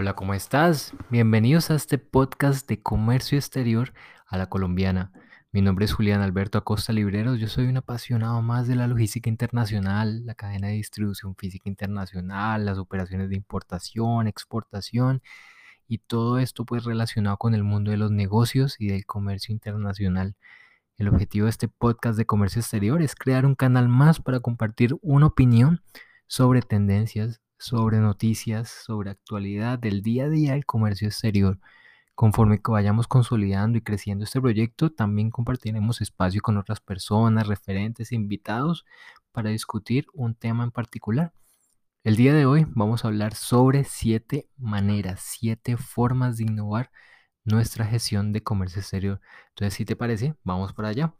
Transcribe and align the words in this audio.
Hola, 0.00 0.14
¿cómo 0.14 0.32
estás? 0.32 0.94
Bienvenidos 1.10 1.72
a 1.72 1.74
este 1.74 1.98
podcast 1.98 2.68
de 2.68 2.80
comercio 2.80 3.36
exterior 3.36 3.92
a 4.28 4.38
la 4.38 4.48
colombiana. 4.48 5.10
Mi 5.50 5.60
nombre 5.60 5.86
es 5.86 5.92
Julián 5.92 6.20
Alberto 6.20 6.56
Acosta 6.56 6.92
Libreros. 6.92 7.40
Yo 7.40 7.48
soy 7.48 7.66
un 7.66 7.78
apasionado 7.78 8.40
más 8.40 8.68
de 8.68 8.76
la 8.76 8.86
logística 8.86 9.28
internacional, 9.28 10.24
la 10.24 10.36
cadena 10.36 10.68
de 10.68 10.74
distribución 10.74 11.34
física 11.34 11.68
internacional, 11.68 12.64
las 12.64 12.78
operaciones 12.78 13.28
de 13.28 13.34
importación, 13.34 14.28
exportación 14.28 15.20
y 15.88 15.98
todo 15.98 16.38
esto 16.38 16.64
pues 16.64 16.84
relacionado 16.84 17.36
con 17.36 17.56
el 17.56 17.64
mundo 17.64 17.90
de 17.90 17.96
los 17.96 18.12
negocios 18.12 18.76
y 18.78 18.86
del 18.86 19.04
comercio 19.04 19.52
internacional. 19.52 20.36
El 20.96 21.08
objetivo 21.08 21.46
de 21.46 21.50
este 21.50 21.66
podcast 21.66 22.16
de 22.16 22.24
comercio 22.24 22.60
exterior 22.60 23.02
es 23.02 23.16
crear 23.16 23.44
un 23.44 23.56
canal 23.56 23.88
más 23.88 24.20
para 24.20 24.38
compartir 24.38 24.94
una 25.02 25.26
opinión 25.26 25.82
sobre 26.28 26.62
tendencias, 26.62 27.40
sobre 27.58 27.98
noticias, 27.98 28.68
sobre 28.70 29.10
actualidad 29.10 29.78
del 29.78 30.02
día 30.02 30.24
a 30.24 30.28
día 30.28 30.52
del 30.52 30.66
comercio 30.66 31.08
exterior. 31.08 31.58
Conforme 32.14 32.60
que 32.60 32.70
vayamos 32.72 33.06
consolidando 33.06 33.78
y 33.78 33.82
creciendo 33.82 34.24
este 34.24 34.40
proyecto, 34.40 34.90
también 34.90 35.30
compartiremos 35.30 36.00
espacio 36.00 36.40
con 36.42 36.56
otras 36.56 36.80
personas, 36.80 37.46
referentes 37.46 38.12
e 38.12 38.16
invitados 38.16 38.84
para 39.32 39.50
discutir 39.50 40.06
un 40.14 40.34
tema 40.34 40.64
en 40.64 40.70
particular. 40.72 41.32
El 42.04 42.16
día 42.16 42.34
de 42.34 42.46
hoy 42.46 42.66
vamos 42.70 43.04
a 43.04 43.08
hablar 43.08 43.34
sobre 43.34 43.84
siete 43.84 44.48
maneras, 44.56 45.20
siete 45.22 45.76
formas 45.76 46.38
de 46.38 46.44
innovar 46.44 46.90
nuestra 47.44 47.86
gestión 47.86 48.32
de 48.32 48.42
comercio 48.42 48.80
exterior. 48.80 49.20
Entonces, 49.50 49.74
si 49.74 49.84
te 49.84 49.96
parece, 49.96 50.34
vamos 50.44 50.72
para 50.72 50.88
allá. 50.88 51.14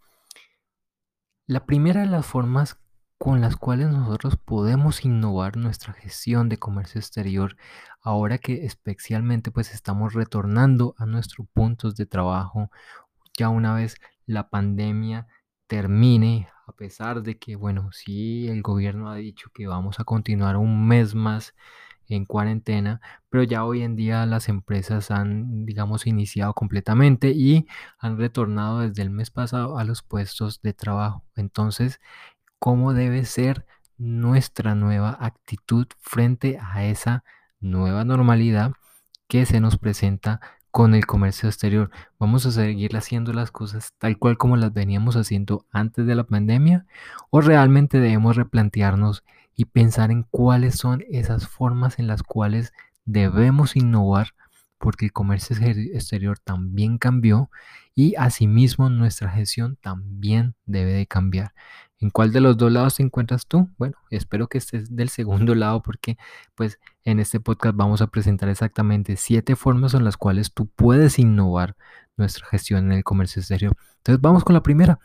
La 1.47 1.67
primera 1.67 2.01
de 2.03 2.07
las 2.07 2.27
formas 2.27 2.79
con 3.19 3.41
las 3.41 3.57
cuales 3.57 3.89
nosotros 3.91 4.37
podemos 4.37 5.05
innovar 5.05 5.57
nuestra 5.57 5.93
gestión 5.93 6.49
de 6.49 6.59
comercio 6.59 7.01
exterior 7.01 7.57
ahora 8.01 8.39
que 8.39 8.65
especialmente 8.65 9.51
pues 9.51 9.75
estamos 9.75 10.15
retornando 10.15 10.95
a 10.99 11.07
nuestros 11.07 11.49
puntos 11.53 11.97
de 11.97 12.07
trabajo 12.07 12.71
ya 13.37 13.49
una 13.49 13.75
vez 13.75 13.97
la 14.27 14.49
pandemia 14.49 15.27
termine 15.67 16.49
a 16.67 16.73
pesar 16.73 17.23
de 17.23 17.39
que 17.39 17.57
bueno 17.57 17.91
sí 17.93 18.49
el 18.49 18.63
gobierno 18.63 19.11
ha 19.11 19.17
dicho 19.17 19.51
que 19.53 19.67
vamos 19.67 20.01
a 20.01 20.05
continuar 20.05 20.57
un 20.57 20.87
mes 20.87 21.15
más 21.15 21.55
en 22.09 22.25
cuarentena, 22.25 23.01
pero 23.29 23.43
ya 23.43 23.65
hoy 23.65 23.83
en 23.83 23.97
día 23.97 24.25
las 24.27 24.49
empresas 24.49 25.11
han, 25.11 25.67
digamos, 25.67 26.07
iniciado 26.07 26.55
completamente 26.55 27.31
y 27.31 27.67
han 27.99 28.19
retornado 28.19 28.81
desde 28.81 29.03
el 29.03 29.11
mes 29.11 29.31
pasado 29.31 29.79
a 29.79 29.85
los 29.85 30.03
puestos 30.03 30.63
de 30.63 30.73
trabajo. 30.73 31.25
Entonces, 31.37 32.01
cómo 32.59 32.95
debe 32.95 33.25
ser 33.25 33.67
nuestra 33.97 34.75
nueva 34.75 35.17
actitud 35.21 35.87
frente 36.01 36.59
a 36.61 36.85
esa 36.85 37.25
nueva 37.61 38.05
normalidad 38.05 38.73
que 39.27 39.45
se 39.47 39.61
nos 39.61 39.77
presenta 39.77 40.41
con 40.71 40.95
el 40.95 41.07
comercio 41.07 41.49
exterior. 41.49 41.91
¿Vamos 42.19 42.47
a 42.47 42.53
seguir 42.53 42.97
haciendo 42.97 43.33
las 43.33 43.51
cosas 43.51 43.95
tal 43.99 44.19
cual 44.19 44.39
como 44.39 44.57
las 44.57 44.73
veníamos 44.73 45.17
haciendo 45.17 45.67
antes 45.73 46.07
de 46.07 46.15
la 46.15 46.25
pandemia? 46.25 46.87
¿O 47.31 47.41
realmente 47.41 48.01
debemos 48.01 48.37
replantearnos 48.37 49.25
y 49.57 49.65
pensar 49.65 50.11
en 50.11 50.23
cuáles 50.23 50.77
son 50.77 51.05
esas 51.11 51.49
formas 51.49 51.99
en 51.99 52.07
las 52.07 52.23
cuales 52.23 52.73
debemos 53.05 53.77
innovar? 53.77 54.35
Porque 54.79 55.07
el 55.07 55.13
comercio 55.13 55.57
exterior 55.61 56.39
también 56.39 56.99
cambió 56.99 57.51
y 57.95 58.15
asimismo 58.17 58.89
nuestra 58.91 59.31
gestión 59.31 59.77
también 59.81 60.55
debe 60.67 60.93
de 60.93 61.07
cambiar. 61.07 61.53
¿En 62.01 62.11
cuál 62.11 62.33
de 62.33 62.41
los 62.41 62.57
dos 62.57 62.71
lados 62.71 62.95
te 62.95 63.03
encuentras 63.03 63.47
tú? 63.47 63.69
Bueno, 63.77 63.97
espero 64.11 64.47
que 64.47 64.59
estés 64.59 64.95
del 64.95 65.09
segundo 65.09 65.55
lado 65.57 65.83
porque 65.83 66.17
pues 66.55 66.79
en 67.03 67.19
este 67.19 67.41
podcast 67.41 67.75
vamos 67.75 68.01
a 68.01 68.07
presentar 68.07 68.49
exactamente 68.49 69.17
siete 69.17 69.57
formas 69.57 69.95
en 69.95 70.05
las 70.05 70.17
cuales 70.17 70.53
tú 70.55 70.69
puedes 70.69 71.19
innovar 71.19 71.77
nuestra 72.17 72.47
gestión 72.47 72.87
en 72.87 72.99
el 72.99 73.05
comercio 73.05 73.41
exterior. 73.41 73.75
Entonces 73.97 74.21
vamos 74.21 74.45
con 74.45 74.55
la 74.55 74.63
primera. 74.63 75.01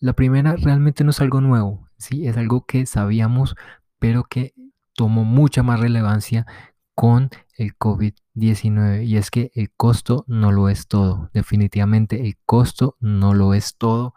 La 0.00 0.14
primera 0.14 0.56
realmente 0.56 1.04
no 1.04 1.10
es 1.10 1.20
algo 1.20 1.40
nuevo, 1.40 1.88
sí, 1.96 2.26
es 2.26 2.36
algo 2.36 2.64
que 2.66 2.86
sabíamos, 2.86 3.54
pero 3.98 4.24
que 4.24 4.54
tomó 4.94 5.24
mucha 5.24 5.62
más 5.62 5.80
relevancia 5.80 6.46
con 6.94 7.30
el 7.56 7.76
COVID-19 7.78 9.04
y 9.06 9.16
es 9.16 9.30
que 9.30 9.50
el 9.54 9.70
costo 9.72 10.24
no 10.28 10.52
lo 10.52 10.68
es 10.68 10.88
todo. 10.88 11.30
Definitivamente 11.32 12.26
el 12.26 12.36
costo 12.44 12.96
no 13.00 13.34
lo 13.34 13.54
es 13.54 13.76
todo. 13.76 14.14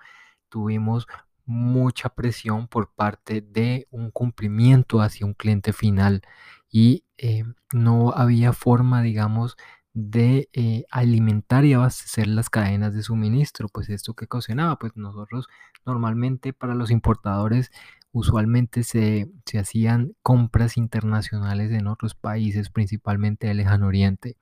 Tuvimos 0.49 1.07
mucha 1.45 2.09
presión 2.09 2.67
por 2.67 2.93
parte 2.93 3.41
de 3.41 3.87
un 3.91 4.11
cumplimiento 4.11 5.01
hacia 5.01 5.25
un 5.25 5.33
cliente 5.33 5.73
final 5.73 6.21
y 6.69 7.05
eh, 7.17 7.43
no 7.73 8.11
había 8.11 8.51
forma, 8.53 9.01
digamos, 9.01 9.55
de 9.93 10.49
eh, 10.53 10.83
alimentar 10.91 11.63
y 11.63 11.73
abastecer 11.73 12.27
las 12.27 12.49
cadenas 12.49 12.93
de 12.93 13.03
suministro. 13.03 13.69
Pues 13.69 13.89
esto 13.89 14.13
que 14.13 14.25
ocasionaba, 14.25 14.77
pues 14.77 14.91
nosotros 14.95 15.47
normalmente 15.85 16.51
para 16.51 16.75
los 16.75 16.91
importadores 16.91 17.71
usualmente 18.15 18.83
se, 18.83 19.29
hacían 19.59 20.15
compras 20.23 20.77
internacionales 20.77 21.71
en 21.71 21.87
otros 21.87 22.15
países, 22.15 22.69
principalmente 22.69 23.47
del 23.47 23.57
lejano 23.57 23.87
oriente, 23.87 24.37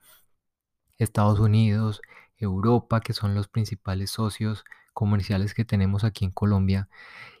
Estados 0.96 1.40
Unidos, 1.40 2.00
Europa, 2.36 3.00
que 3.00 3.12
son 3.12 3.34
los 3.34 3.48
principales 3.48 4.10
socios 4.10 4.64
comerciales 4.92 5.54
que 5.54 5.64
tenemos 5.64 6.04
aquí 6.04 6.24
en 6.24 6.30
Colombia. 6.30 6.88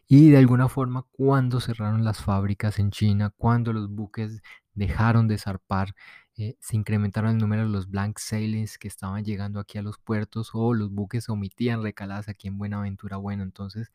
Y 0.08 0.30
de 0.30 0.38
alguna 0.38 0.68
forma, 0.68 1.06
cuando 1.12 1.60
cerraron 1.60 2.04
las 2.04 2.20
fábricas 2.20 2.80
en 2.80 2.90
China, 2.90 3.30
cuando 3.36 3.72
los 3.72 3.88
buques 3.88 4.42
dejaron 4.74 5.28
de 5.28 5.38
zarpar, 5.38 5.94
eh, 6.36 6.56
se 6.58 6.76
incrementaron 6.76 7.30
el 7.30 7.38
número 7.38 7.62
de 7.62 7.68
los 7.68 7.88
blank 7.88 8.18
sailings 8.18 8.76
que 8.78 8.88
estaban 8.88 9.24
llegando 9.24 9.60
aquí 9.60 9.78
a 9.78 9.82
los 9.82 9.98
puertos 9.98 10.50
o 10.52 10.74
los 10.74 10.90
buques 10.90 11.28
omitían 11.28 11.80
recaladas 11.82 12.28
aquí 12.28 12.48
en 12.48 12.58
Buenaventura. 12.58 13.18
Bueno, 13.18 13.44
entonces 13.44 13.92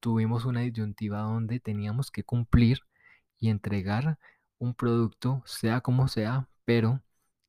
tuvimos 0.00 0.44
una 0.44 0.60
disyuntiva 0.60 1.20
donde 1.20 1.60
teníamos 1.60 2.10
que 2.10 2.24
cumplir 2.24 2.80
y 3.38 3.50
entregar 3.50 4.18
un 4.58 4.74
producto, 4.74 5.42
sea 5.46 5.80
como 5.80 6.08
sea, 6.08 6.48
pero 6.64 7.02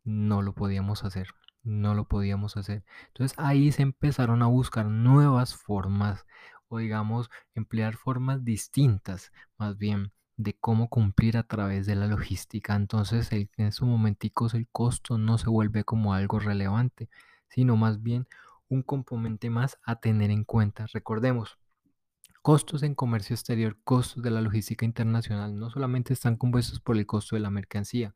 no 0.03 0.41
lo 0.41 0.53
podíamos 0.53 1.03
hacer, 1.03 1.29
no 1.63 1.93
lo 1.95 2.07
podíamos 2.07 2.57
hacer. 2.57 2.83
Entonces 3.07 3.37
ahí 3.37 3.71
se 3.71 3.81
empezaron 3.81 4.41
a 4.41 4.47
buscar 4.47 4.85
nuevas 4.85 5.55
formas 5.55 6.25
o 6.67 6.79
digamos 6.79 7.29
emplear 7.53 7.97
formas 7.97 8.43
distintas 8.45 9.31
más 9.57 9.77
bien 9.77 10.11
de 10.37 10.57
cómo 10.57 10.89
cumplir 10.89 11.37
a 11.37 11.43
través 11.43 11.85
de 11.85 11.95
la 11.95 12.07
logística. 12.07 12.75
Entonces 12.75 13.31
en 13.31 13.49
esos 13.57 13.87
momenticos 13.87 14.53
el 14.53 14.67
costo 14.69 15.17
no 15.17 15.37
se 15.37 15.49
vuelve 15.49 15.83
como 15.83 16.13
algo 16.13 16.39
relevante, 16.39 17.09
sino 17.49 17.75
más 17.75 18.01
bien 18.01 18.27
un 18.69 18.83
componente 18.83 19.49
más 19.49 19.77
a 19.83 19.97
tener 19.97 20.31
en 20.31 20.45
cuenta. 20.45 20.85
Recordemos, 20.93 21.59
Costos 22.41 22.81
en 22.81 22.95
comercio 22.95 23.35
exterior, 23.35 23.77
costos 23.83 24.23
de 24.23 24.31
la 24.31 24.41
logística 24.41 24.83
internacional, 24.83 25.59
no 25.59 25.69
solamente 25.69 26.13
están 26.13 26.37
compuestos 26.37 26.79
por 26.79 26.97
el 26.97 27.05
costo 27.05 27.35
de 27.35 27.39
la 27.39 27.51
mercancía, 27.51 28.15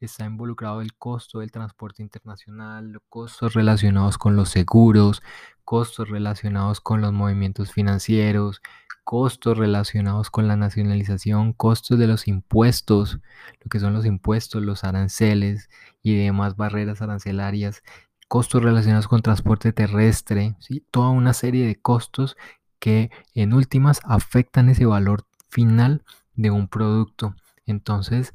está 0.00 0.24
involucrado 0.24 0.80
el 0.80 0.94
costo 0.94 1.40
del 1.40 1.50
transporte 1.50 2.02
internacional, 2.02 3.00
costos 3.10 3.52
relacionados 3.52 4.16
con 4.16 4.34
los 4.34 4.48
seguros, 4.48 5.22
costos 5.64 6.08
relacionados 6.08 6.80
con 6.80 7.02
los 7.02 7.12
movimientos 7.12 7.70
financieros, 7.70 8.62
costos 9.04 9.58
relacionados 9.58 10.30
con 10.30 10.48
la 10.48 10.56
nacionalización, 10.56 11.52
costos 11.52 11.98
de 11.98 12.06
los 12.06 12.28
impuestos, 12.28 13.20
lo 13.62 13.68
que 13.68 13.78
son 13.78 13.92
los 13.92 14.06
impuestos, 14.06 14.62
los 14.62 14.84
aranceles 14.84 15.68
y 16.02 16.16
demás 16.16 16.56
barreras 16.56 17.02
arancelarias, 17.02 17.82
costos 18.28 18.62
relacionados 18.62 19.06
con 19.06 19.22
transporte 19.22 19.72
terrestre, 19.72 20.56
¿sí? 20.60 20.84
toda 20.90 21.10
una 21.10 21.32
serie 21.32 21.66
de 21.66 21.76
costos 21.76 22.36
que 22.78 23.10
en 23.34 23.52
últimas 23.52 24.00
afectan 24.04 24.68
ese 24.68 24.86
valor 24.86 25.26
final 25.48 26.04
de 26.34 26.50
un 26.50 26.68
producto. 26.68 27.34
Entonces, 27.66 28.34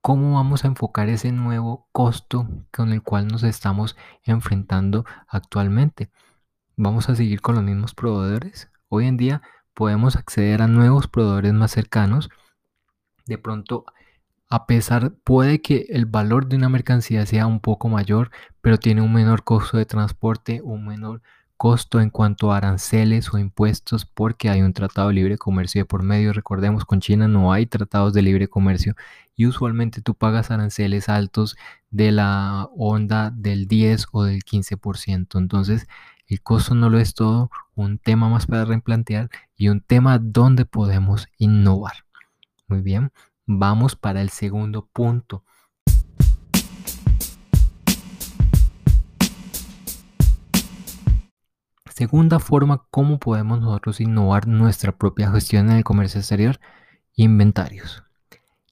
¿cómo 0.00 0.34
vamos 0.34 0.64
a 0.64 0.68
enfocar 0.68 1.08
ese 1.08 1.32
nuevo 1.32 1.88
costo 1.92 2.48
con 2.72 2.92
el 2.92 3.02
cual 3.02 3.28
nos 3.28 3.42
estamos 3.42 3.96
enfrentando 4.22 5.04
actualmente? 5.28 6.10
¿Vamos 6.76 7.08
a 7.08 7.14
seguir 7.14 7.40
con 7.40 7.54
los 7.54 7.64
mismos 7.64 7.94
proveedores? 7.94 8.70
Hoy 8.88 9.06
en 9.06 9.16
día 9.16 9.42
podemos 9.74 10.16
acceder 10.16 10.62
a 10.62 10.68
nuevos 10.68 11.08
proveedores 11.08 11.52
más 11.52 11.72
cercanos. 11.72 12.30
De 13.26 13.38
pronto, 13.38 13.86
a 14.48 14.66
pesar, 14.66 15.12
puede 15.24 15.60
que 15.62 15.86
el 15.88 16.06
valor 16.06 16.46
de 16.46 16.56
una 16.56 16.68
mercancía 16.68 17.26
sea 17.26 17.46
un 17.46 17.60
poco 17.60 17.88
mayor, 17.88 18.30
pero 18.60 18.78
tiene 18.78 19.02
un 19.02 19.12
menor 19.12 19.42
costo 19.42 19.78
de 19.78 19.86
transporte, 19.86 20.60
un 20.62 20.86
menor 20.86 21.22
costo 21.56 22.00
en 22.00 22.10
cuanto 22.10 22.52
a 22.52 22.56
aranceles 22.58 23.32
o 23.32 23.38
impuestos 23.38 24.04
porque 24.04 24.50
hay 24.50 24.62
un 24.62 24.72
tratado 24.72 25.08
de 25.08 25.14
libre 25.14 25.38
comercio 25.38 25.80
de 25.80 25.84
por 25.84 26.02
medio. 26.02 26.32
Recordemos, 26.32 26.84
con 26.84 27.00
China 27.00 27.28
no 27.28 27.52
hay 27.52 27.66
tratados 27.66 28.12
de 28.12 28.22
libre 28.22 28.48
comercio 28.48 28.94
y 29.36 29.46
usualmente 29.46 30.00
tú 30.00 30.14
pagas 30.14 30.50
aranceles 30.50 31.08
altos 31.08 31.56
de 31.90 32.12
la 32.12 32.68
onda 32.76 33.30
del 33.30 33.66
10 33.66 34.06
o 34.12 34.24
del 34.24 34.44
15%. 34.44 35.38
Entonces, 35.38 35.86
el 36.26 36.42
costo 36.42 36.74
no 36.74 36.90
lo 36.90 36.98
es 36.98 37.14
todo, 37.14 37.50
un 37.74 37.98
tema 37.98 38.28
más 38.28 38.46
para 38.46 38.64
replantear 38.64 39.30
y 39.56 39.68
un 39.68 39.80
tema 39.80 40.18
donde 40.18 40.64
podemos 40.64 41.28
innovar. 41.38 42.04
Muy 42.66 42.80
bien, 42.80 43.12
vamos 43.46 43.96
para 43.96 44.22
el 44.22 44.30
segundo 44.30 44.86
punto. 44.92 45.44
Segunda 51.94 52.40
forma, 52.40 52.82
¿cómo 52.90 53.20
podemos 53.20 53.60
nosotros 53.60 54.00
innovar 54.00 54.48
nuestra 54.48 54.90
propia 54.98 55.30
gestión 55.30 55.70
en 55.70 55.76
el 55.76 55.84
comercio 55.84 56.18
exterior? 56.18 56.58
Inventarios. 57.14 58.02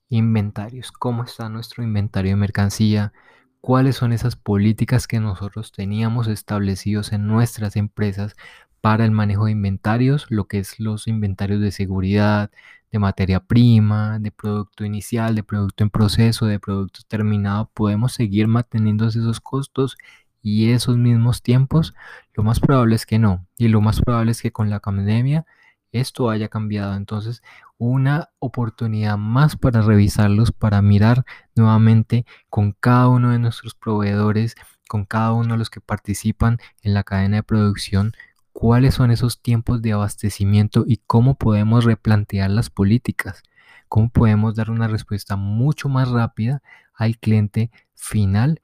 Inventarios. 0.09 0.91
¿Cómo 0.91 1.23
está 1.23 1.49
nuestro 1.49 1.85
inventario 1.85 2.33
de 2.33 2.37
mercancía? 2.37 3.13
¿Cuáles 3.61 3.95
son 3.95 4.13
esas 4.13 4.35
políticas 4.35 5.07
que 5.07 5.21
nosotros 5.21 5.71
teníamos 5.71 6.27
establecidos 6.27 7.13
en 7.13 7.29
nuestras 7.29 7.77
empresas 7.77 8.35
para 8.81 9.05
el 9.05 9.13
manejo 9.13 9.45
de 9.45 9.53
inventarios? 9.53 10.27
Lo 10.29 10.49
que 10.49 10.59
es 10.59 10.81
los 10.81 11.07
inventarios 11.07 11.61
de 11.61 11.71
seguridad, 11.71 12.51
de 12.91 12.99
materia 12.99 13.39
prima, 13.39 14.19
de 14.19 14.33
producto 14.33 14.85
inicial, 14.85 15.37
de 15.37 15.45
producto 15.45 15.85
en 15.85 15.91
proceso, 15.91 16.47
de 16.47 16.59
producto 16.59 17.03
terminado. 17.07 17.71
Podemos 17.73 18.15
seguir 18.15 18.49
manteniendo 18.49 19.07
esos 19.07 19.41
costos 19.41 19.97
y 20.43 20.73
esos 20.73 20.99
mismos 20.99 21.43
tiempos? 21.43 21.95
Lo 22.35 22.43
más 22.43 22.61
probable 22.61 22.97
es 22.97 23.07
que 23.07 23.19
no. 23.19 23.47
Y 23.57 23.69
lo 23.69 23.81
más 23.81 24.01
probable 24.01 24.33
es 24.33 24.43
que 24.43 24.53
con 24.53 24.71
la 24.71 24.81
pandemia 24.81 25.47
esto 25.93 26.31
haya 26.31 26.49
cambiado. 26.49 26.95
Entonces, 26.97 27.43
una 27.79 28.31
oportunidad 28.39 29.19
más 29.19 29.57
para 29.57 29.83
revisarlos, 29.83 30.53
para 30.53 30.83
mirar 30.83 31.25
nuevamente 31.55 32.27
con 32.49 32.73
cada 32.73 33.09
uno 33.09 33.31
de 33.31 33.39
nuestros 33.39 33.75
proveedores, 33.75 34.57
con 34.89 35.05
cada 35.05 35.33
uno 35.33 35.55
de 35.55 35.59
los 35.59 35.71
que 35.71 35.81
participan 35.81 36.59
en 36.83 36.95
la 36.95 37.05
cadena 37.05 37.37
de 37.37 37.43
producción, 37.43 38.13
cuáles 38.53 38.95
son 38.95 39.11
esos 39.11 39.41
tiempos 39.41 39.83
de 39.83 39.93
abastecimiento 39.93 40.85
y 40.87 40.99
cómo 41.07 41.37
podemos 41.37 41.85
replantear 41.85 42.51
las 42.51 42.71
políticas, 42.71 43.43
cómo 43.89 44.11
podemos 44.11 44.55
dar 44.55 44.71
una 44.71 44.89
respuesta 44.89 45.37
mucho 45.37 45.89
más 45.89 46.11
rápida 46.11 46.63
al 46.95 47.19
cliente 47.19 47.71
final 47.95 48.61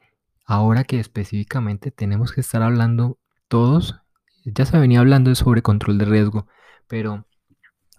Ahora 0.50 0.85
que 0.85 0.99
específicamente 0.99 1.91
tenemos 1.91 2.33
que 2.33 2.41
estar 2.41 2.62
hablando 2.62 3.19
todos, 3.49 4.00
ya 4.47 4.65
se 4.65 4.79
venía 4.79 5.00
hablando 5.00 5.35
sobre 5.35 5.61
control 5.61 5.99
de 5.99 6.06
riesgo, 6.06 6.47
pero 6.87 7.27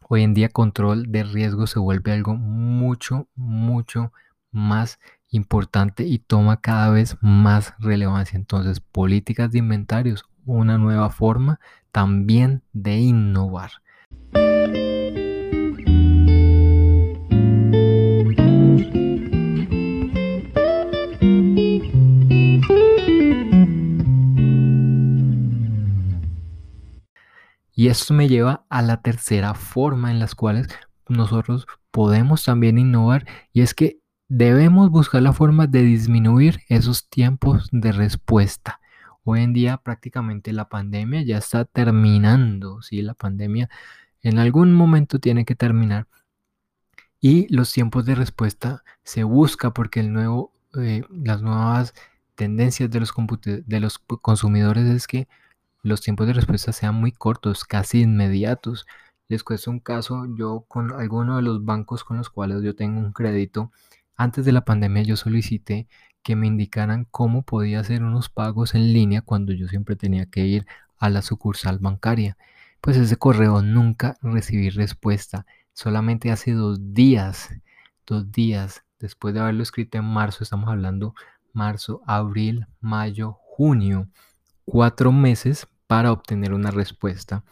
hoy 0.07 0.23
en 0.23 0.33
día 0.33 0.49
control 0.49 1.11
de 1.11 1.23
riesgo 1.25 1.67
se 1.67 1.77
vuelve 1.77 2.11
algo 2.11 2.33
mucho, 2.33 3.27
mucho 3.35 4.13
más 4.49 4.99
importante 5.29 6.07
y 6.07 6.17
toma 6.17 6.59
cada 6.59 6.89
vez 6.89 7.17
más 7.21 7.75
relevancia. 7.77 8.35
Entonces, 8.35 8.79
políticas 8.79 9.51
de 9.51 9.59
inventarios, 9.59 10.25
una 10.43 10.79
nueva 10.79 11.11
forma 11.11 11.59
también 11.91 12.63
de 12.73 12.97
innovar. 12.97 13.73
Esto 27.89 28.13
me 28.13 28.27
lleva 28.27 28.67
a 28.69 28.83
la 28.83 29.01
tercera 29.01 29.55
forma 29.55 30.11
en 30.11 30.19
las 30.19 30.35
cuales 30.35 30.67
nosotros 31.07 31.65
podemos 31.89 32.43
también 32.43 32.77
innovar 32.77 33.25
y 33.51 33.61
es 33.61 33.73
que 33.73 33.97
debemos 34.27 34.91
buscar 34.91 35.23
la 35.23 35.33
forma 35.33 35.65
de 35.65 35.81
disminuir 35.81 36.59
esos 36.67 37.09
tiempos 37.09 37.67
de 37.71 37.91
respuesta. 37.91 38.79
Hoy 39.23 39.41
en 39.41 39.53
día 39.53 39.77
prácticamente 39.77 40.53
la 40.53 40.69
pandemia 40.69 41.23
ya 41.23 41.39
está 41.39 41.65
terminando, 41.65 42.83
¿sí? 42.83 43.01
La 43.01 43.15
pandemia 43.15 43.71
en 44.21 44.37
algún 44.37 44.75
momento 44.75 45.17
tiene 45.17 45.43
que 45.43 45.55
terminar 45.55 46.05
y 47.19 47.51
los 47.51 47.73
tiempos 47.73 48.05
de 48.05 48.13
respuesta 48.13 48.83
se 49.01 49.23
busca 49.23 49.73
porque 49.73 50.01
el 50.01 50.13
nuevo, 50.13 50.53
eh, 50.79 51.01
las 51.09 51.41
nuevas 51.41 51.95
tendencias 52.35 52.91
de 52.91 53.79
los 53.79 53.97
consumidores 53.97 54.85
es 54.85 55.07
que 55.07 55.27
los 55.81 56.01
tiempos 56.01 56.27
de 56.27 56.33
respuesta 56.33 56.71
sean 56.71 56.95
muy 56.95 57.11
cortos, 57.11 57.63
casi 57.65 58.01
inmediatos. 58.01 58.85
Les 59.27 59.43
cuesta 59.43 59.71
un 59.71 59.79
caso, 59.79 60.25
yo 60.35 60.65
con 60.67 60.91
alguno 60.93 61.37
de 61.37 61.43
los 61.43 61.63
bancos 61.63 62.03
con 62.03 62.17
los 62.17 62.29
cuales 62.29 62.63
yo 62.63 62.75
tengo 62.75 62.99
un 62.99 63.13
crédito, 63.13 63.71
antes 64.15 64.43
de 64.45 64.51
la 64.51 64.65
pandemia 64.65 65.03
yo 65.03 65.15
solicité 65.15 65.87
que 66.23 66.35
me 66.35 66.47
indicaran 66.47 67.05
cómo 67.09 67.43
podía 67.43 67.79
hacer 67.79 68.03
unos 68.03 68.29
pagos 68.29 68.75
en 68.75 68.91
línea 68.93 69.21
cuando 69.21 69.53
yo 69.53 69.67
siempre 69.67 69.95
tenía 69.95 70.25
que 70.25 70.45
ir 70.45 70.65
a 70.97 71.09
la 71.09 71.21
sucursal 71.21 71.79
bancaria. 71.79 72.37
Pues 72.81 72.97
ese 72.97 73.17
correo 73.17 73.61
nunca 73.61 74.17
recibí 74.21 74.69
respuesta. 74.69 75.45
Solamente 75.73 76.31
hace 76.31 76.51
dos 76.53 76.93
días, 76.93 77.49
dos 78.05 78.31
días 78.31 78.83
después 78.99 79.33
de 79.33 79.39
haberlo 79.39 79.63
escrito 79.63 79.97
en 79.97 80.05
marzo, 80.05 80.43
estamos 80.43 80.69
hablando 80.69 81.15
marzo, 81.53 82.01
abril, 82.05 82.67
mayo, 82.81 83.37
junio 83.41 84.09
cuatro 84.69 85.11
meses 85.11 85.67
para 85.87 86.11
obtener 86.11 86.53
una 86.53 86.71
respuesta, 86.71 87.43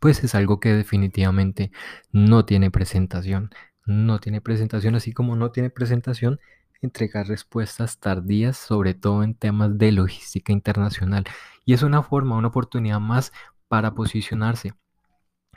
pues 0.00 0.24
es 0.24 0.34
algo 0.34 0.60
que 0.60 0.74
definitivamente 0.74 1.70
no 2.12 2.44
tiene 2.44 2.70
presentación. 2.70 3.50
No 3.86 4.18
tiene 4.18 4.40
presentación, 4.40 4.94
así 4.94 5.12
como 5.12 5.36
no 5.36 5.50
tiene 5.50 5.70
presentación 5.70 6.40
entregar 6.80 7.26
respuestas 7.28 7.98
tardías, 7.98 8.56
sobre 8.56 8.94
todo 8.94 9.22
en 9.22 9.34
temas 9.34 9.78
de 9.78 9.92
logística 9.92 10.52
internacional. 10.52 11.24
Y 11.64 11.74
es 11.74 11.82
una 11.82 12.02
forma, 12.02 12.36
una 12.36 12.48
oportunidad 12.48 13.00
más 13.00 13.32
para 13.68 13.94
posicionarse. 13.94 14.74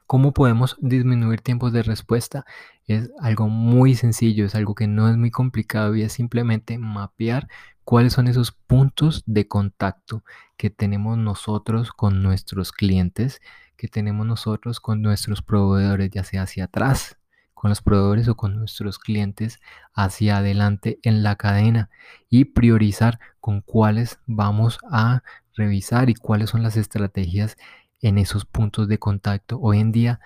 ¿Cómo 0.05 0.33
podemos 0.33 0.77
disminuir 0.79 1.41
tiempos 1.41 1.73
de 1.73 1.83
respuesta? 1.83 2.45
Es 2.85 3.11
algo 3.19 3.49
muy 3.49 3.95
sencillo, 3.95 4.45
es 4.45 4.55
algo 4.55 4.75
que 4.75 4.87
no 4.87 5.09
es 5.09 5.17
muy 5.17 5.31
complicado 5.31 5.95
y 5.95 6.03
es 6.03 6.13
simplemente 6.13 6.77
mapear 6.77 7.49
cuáles 7.87 8.11
son 8.11 8.27
esos 8.27 8.51
puntos 8.51 9.23
de 9.27 9.47
contacto 9.47 10.25
que 10.57 10.69
tenemos 10.69 11.17
nosotros 11.17 11.93
con 11.93 12.21
nuestros 12.21 12.73
clientes, 12.73 13.39
que 13.77 13.87
tenemos 13.87 14.27
nosotros 14.27 14.81
con 14.81 15.01
nuestros 15.01 15.41
proveedores, 15.41 16.09
ya 16.09 16.25
sea 16.25 16.41
hacia 16.41 16.65
atrás, 16.65 17.17
con 17.53 17.69
los 17.69 17.81
proveedores 17.81 18.27
o 18.27 18.35
con 18.35 18.57
nuestros 18.57 18.99
clientes 18.99 19.61
hacia 19.93 20.39
adelante 20.39 20.99
en 21.01 21.23
la 21.23 21.37
cadena 21.37 21.89
y 22.29 22.43
priorizar 22.43 23.21
con 23.39 23.61
cuáles 23.61 24.19
vamos 24.25 24.79
a 24.91 25.23
revisar 25.55 26.09
y 26.09 26.13
cuáles 26.13 26.49
son 26.49 26.63
las 26.63 26.75
estrategias 26.75 27.55
en 28.01 28.17
esos 28.17 28.43
puntos 28.43 28.89
de 28.89 28.99
contacto. 28.99 29.59
Hoy 29.61 29.79
en 29.79 29.93
día 29.93 30.19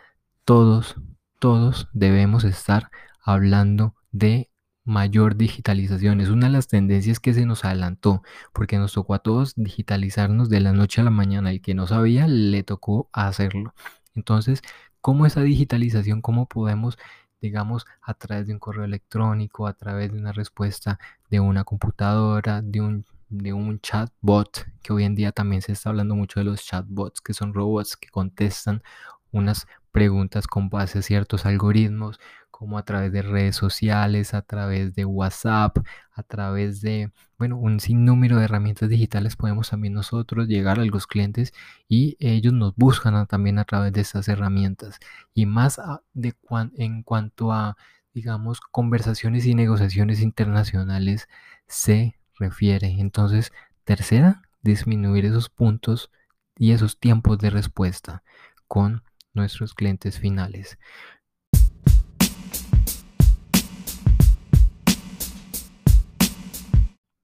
todos, 0.45 0.95
todos 1.37 1.89
debemos 1.93 2.43
estar 2.43 2.89
hablando 3.23 3.93
de 4.11 4.50
mayor 4.83 5.35
digitalización. 5.35 6.21
Es 6.21 6.29
una 6.29 6.47
de 6.47 6.53
las 6.53 6.67
tendencias 6.67 7.19
que 7.19 7.33
se 7.33 7.45
nos 7.45 7.65
adelantó, 7.65 8.23
porque 8.53 8.77
nos 8.77 8.93
tocó 8.93 9.13
a 9.13 9.19
todos 9.19 9.53
digitalizarnos 9.55 10.49
de 10.49 10.59
la 10.59 10.73
noche 10.73 11.01
a 11.01 11.03
la 11.03 11.11
mañana. 11.11 11.51
El 11.51 11.61
que 11.61 11.73
no 11.73 11.87
sabía, 11.87 12.27
le 12.27 12.63
tocó 12.63 13.09
hacerlo. 13.13 13.73
Entonces, 14.15 14.61
¿cómo 15.01 15.25
esa 15.25 15.41
digitalización, 15.41 16.21
cómo 16.21 16.47
podemos, 16.47 16.97
digamos, 17.41 17.85
a 18.01 18.13
través 18.13 18.47
de 18.47 18.53
un 18.53 18.59
correo 18.59 18.83
electrónico, 18.85 19.67
a 19.67 19.73
través 19.73 20.11
de 20.11 20.19
una 20.19 20.31
respuesta 20.31 20.99
de 21.29 21.39
una 21.39 21.63
computadora, 21.63 22.61
de 22.61 22.81
un, 22.81 23.05
de 23.29 23.53
un 23.53 23.79
chatbot, 23.79 24.65
que 24.83 24.93
hoy 24.93 25.03
en 25.05 25.15
día 25.15 25.31
también 25.31 25.61
se 25.61 25.71
está 25.73 25.89
hablando 25.89 26.15
mucho 26.15 26.39
de 26.39 26.45
los 26.45 26.63
chatbots, 26.63 27.21
que 27.21 27.33
son 27.33 27.53
robots 27.53 27.97
que 27.97 28.09
contestan 28.09 28.83
unas 29.31 29.67
preguntas 29.91 30.47
con 30.47 30.69
base 30.69 30.99
a 30.99 31.01
ciertos 31.01 31.45
algoritmos 31.45 32.19
como 32.61 32.77
a 32.77 32.85
través 32.85 33.11
de 33.11 33.23
redes 33.23 33.55
sociales, 33.55 34.35
a 34.35 34.43
través 34.43 34.93
de 34.93 35.03
WhatsApp, 35.03 35.79
a 36.13 36.21
través 36.21 36.79
de, 36.81 37.11
bueno, 37.39 37.57
un 37.57 37.79
sinnúmero 37.79 38.37
de 38.37 38.45
herramientas 38.45 38.87
digitales 38.87 39.35
podemos 39.35 39.71
también 39.71 39.95
nosotros 39.95 40.47
llegar 40.47 40.79
a 40.79 40.85
los 40.85 41.07
clientes 41.07 41.53
y 41.87 42.17
ellos 42.19 42.53
nos 42.53 42.75
buscan 42.75 43.25
también 43.25 43.57
a 43.57 43.65
través 43.65 43.93
de 43.93 44.01
esas 44.01 44.27
herramientas. 44.27 44.99
Y 45.33 45.47
más 45.47 45.81
de 46.13 46.35
en 46.75 47.01
cuanto 47.01 47.51
a, 47.51 47.77
digamos, 48.13 48.61
conversaciones 48.61 49.47
y 49.47 49.55
negociaciones 49.55 50.21
internacionales 50.21 51.27
se 51.65 52.15
refiere. 52.37 52.89
Entonces, 52.99 53.51
tercera, 53.85 54.43
disminuir 54.61 55.25
esos 55.25 55.49
puntos 55.49 56.11
y 56.57 56.73
esos 56.73 56.99
tiempos 56.99 57.39
de 57.39 57.49
respuesta 57.49 58.21
con 58.67 59.01
nuestros 59.33 59.73
clientes 59.73 60.19
finales. 60.19 60.77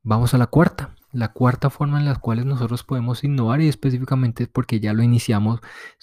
Vamos 0.04 0.34
a 0.34 0.38
la 0.38 0.48
cuarta. 0.48 0.96
La 1.12 1.34
cuarta 1.34 1.70
forma 1.70 2.00
en 2.00 2.06
la 2.06 2.16
cual 2.16 2.48
nosotros 2.48 2.84
podemos 2.84 3.24
innovar 3.24 3.62
y 3.62 3.68
específicamente 3.68 4.48
porque 4.48 4.80
ya 4.80 4.94
lo 4.94 5.04
iniciamos 5.04 5.60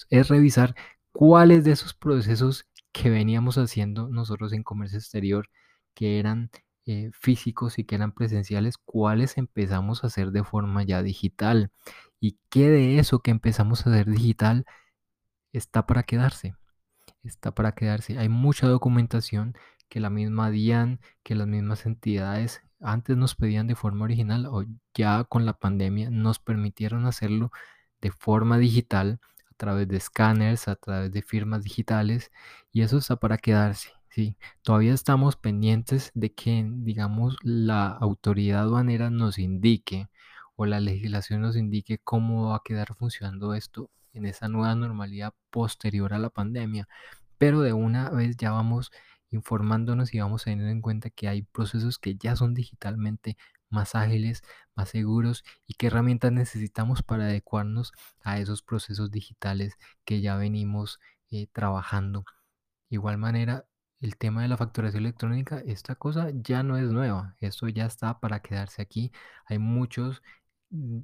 es 0.09 0.27
revisar 0.27 0.75
cuáles 1.11 1.63
de 1.63 1.71
esos 1.71 1.93
procesos 1.93 2.67
que 2.91 3.09
veníamos 3.09 3.57
haciendo 3.57 4.07
nosotros 4.09 4.53
en 4.53 4.63
comercio 4.63 4.99
exterior 4.99 5.49
que 5.93 6.19
eran 6.19 6.49
eh, 6.85 7.09
físicos 7.13 7.79
y 7.79 7.83
que 7.83 7.95
eran 7.95 8.11
presenciales, 8.11 8.77
cuáles 8.77 9.37
empezamos 9.37 10.03
a 10.03 10.07
hacer 10.07 10.31
de 10.31 10.43
forma 10.43 10.83
ya 10.83 11.01
digital 11.01 11.71
y 12.19 12.37
qué 12.49 12.69
de 12.69 12.99
eso 12.99 13.19
que 13.19 13.31
empezamos 13.31 13.85
a 13.85 13.89
hacer 13.89 14.05
digital 14.07 14.65
está 15.57 15.85
para 15.85 16.03
quedarse. 16.03 16.55
Está 17.23 17.53
para 17.53 17.73
quedarse. 17.73 18.17
Hay 18.17 18.29
mucha 18.29 18.67
documentación 18.67 19.55
que 19.89 19.99
la 19.99 20.09
misma 20.09 20.49
DIAN, 20.51 20.99
que 21.23 21.35
las 21.35 21.47
mismas 21.47 21.85
entidades 21.85 22.61
antes 22.81 23.17
nos 23.17 23.35
pedían 23.35 23.67
de 23.67 23.75
forma 23.75 24.05
original 24.05 24.45
o 24.47 24.63
ya 24.93 25.23
con 25.25 25.45
la 25.45 25.53
pandemia 25.53 26.09
nos 26.09 26.39
permitieron 26.39 27.05
hacerlo 27.05 27.51
de 28.01 28.11
forma 28.11 28.57
digital 28.57 29.19
a 29.49 29.53
través 29.57 29.87
de 29.87 29.97
escáneres, 29.97 30.67
a 30.67 30.75
través 30.75 31.11
de 31.11 31.21
firmas 31.21 31.63
digitales 31.63 32.31
y 32.71 32.81
eso 32.81 32.97
está 32.97 33.15
para 33.17 33.37
quedarse. 33.37 33.91
Sí, 34.09 34.37
todavía 34.61 34.93
estamos 34.93 35.35
pendientes 35.35 36.11
de 36.13 36.33
que, 36.33 36.65
digamos, 36.69 37.35
la 37.43 37.87
autoridad 37.87 38.61
aduanera 38.61 39.09
nos 39.09 39.37
indique 39.39 40.09
o 40.55 40.65
la 40.65 40.79
legislación 40.79 41.41
nos 41.41 41.57
indique 41.57 41.99
cómo 41.99 42.49
va 42.49 42.57
a 42.57 42.61
quedar 42.63 42.95
funcionando 42.95 43.53
esto 43.53 43.89
en 44.15 44.25
esa 44.25 44.47
nueva 44.47 44.75
normalidad 44.75 45.33
posterior 45.51 46.13
a 46.13 46.19
la 46.19 46.29
pandemia. 46.29 46.87
Pero 47.37 47.61
de 47.61 47.73
una 47.73 48.09
vez 48.09 48.37
ya 48.37 48.51
vamos 48.51 48.91
informándonos 49.31 50.13
y 50.13 50.19
vamos 50.19 50.45
teniendo 50.45 50.71
en 50.71 50.81
cuenta 50.81 51.09
que 51.09 51.27
hay 51.27 51.43
procesos 51.43 51.99
que 51.99 52.15
ya 52.15 52.35
son 52.35 52.53
digitalmente 52.53 53.37
más 53.69 53.95
ágiles, 53.95 54.43
más 54.75 54.89
seguros 54.89 55.43
y 55.67 55.75
qué 55.75 55.87
herramientas 55.87 56.31
necesitamos 56.31 57.03
para 57.03 57.25
adecuarnos 57.25 57.93
a 58.23 58.39
esos 58.39 58.61
procesos 58.63 59.11
digitales 59.11 59.77
que 60.05 60.21
ya 60.21 60.35
venimos 60.37 60.99
eh, 61.31 61.47
trabajando. 61.51 62.25
igual 62.89 63.17
manera, 63.17 63.65
el 64.01 64.17
tema 64.17 64.41
de 64.43 64.47
la 64.49 64.57
facturación 64.57 65.03
electrónica, 65.03 65.59
esta 65.65 65.95
cosa 65.95 66.29
ya 66.33 66.63
no 66.63 66.77
es 66.77 66.91
nueva, 66.91 67.35
esto 67.39 67.67
ya 67.69 67.85
está 67.85 68.19
para 68.19 68.41
quedarse 68.41 68.81
aquí. 68.81 69.11
Hay 69.47 69.59
muchos, 69.59 70.21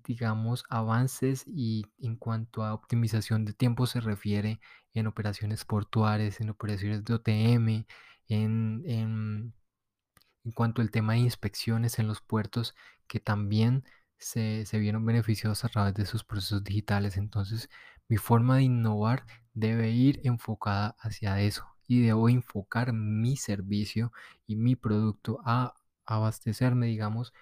digamos, 0.06 0.64
avances 0.70 1.44
y 1.48 1.86
en 2.00 2.16
cuanto 2.18 2.64
a 2.64 2.74
optimización 2.74 3.46
de 3.46 3.54
tiempo 3.54 3.88
se 3.88 4.02
refiere 4.02 4.60
en 4.94 5.08
operaciones 5.08 5.66
portuarias, 5.66 6.42
en 6.42 6.50
operaciones 6.50 7.04
de 7.06 7.14
OTM, 7.16 7.86
en, 8.28 8.84
en, 8.86 9.54
en 10.44 10.52
cuanto 10.52 10.82
al 10.82 10.92
tema 10.92 11.14
de 11.14 11.20
inspecciones 11.20 12.00
en 12.00 12.08
los 12.08 12.22
puertos, 12.22 12.76
que 13.08 13.20
también 13.20 13.84
se, 14.18 14.66
se 14.66 14.80
vieron 14.80 15.06
beneficiados 15.06 15.64
a 15.66 15.70
través 15.70 15.94
de 15.96 16.06
sus 16.06 16.24
procesos 16.24 16.64
digitales. 16.64 17.18
Entonces, 17.18 17.70
mi 18.08 18.18
forma 18.18 18.58
de 18.58 18.64
innovar 18.64 19.26
debe 19.54 19.90
ir 19.92 20.22
enfocada 20.24 20.96
hacia 21.00 21.40
eso 21.42 21.66
y 21.88 22.02
debo 22.02 22.30
enfocar 22.30 22.94
mi 22.94 23.38
servicio 23.38 24.12
y 24.48 24.56
mi 24.56 24.76
producto 24.76 25.40
a 25.46 25.74
abastecerme, 26.06 26.88
digamos, 26.88 27.34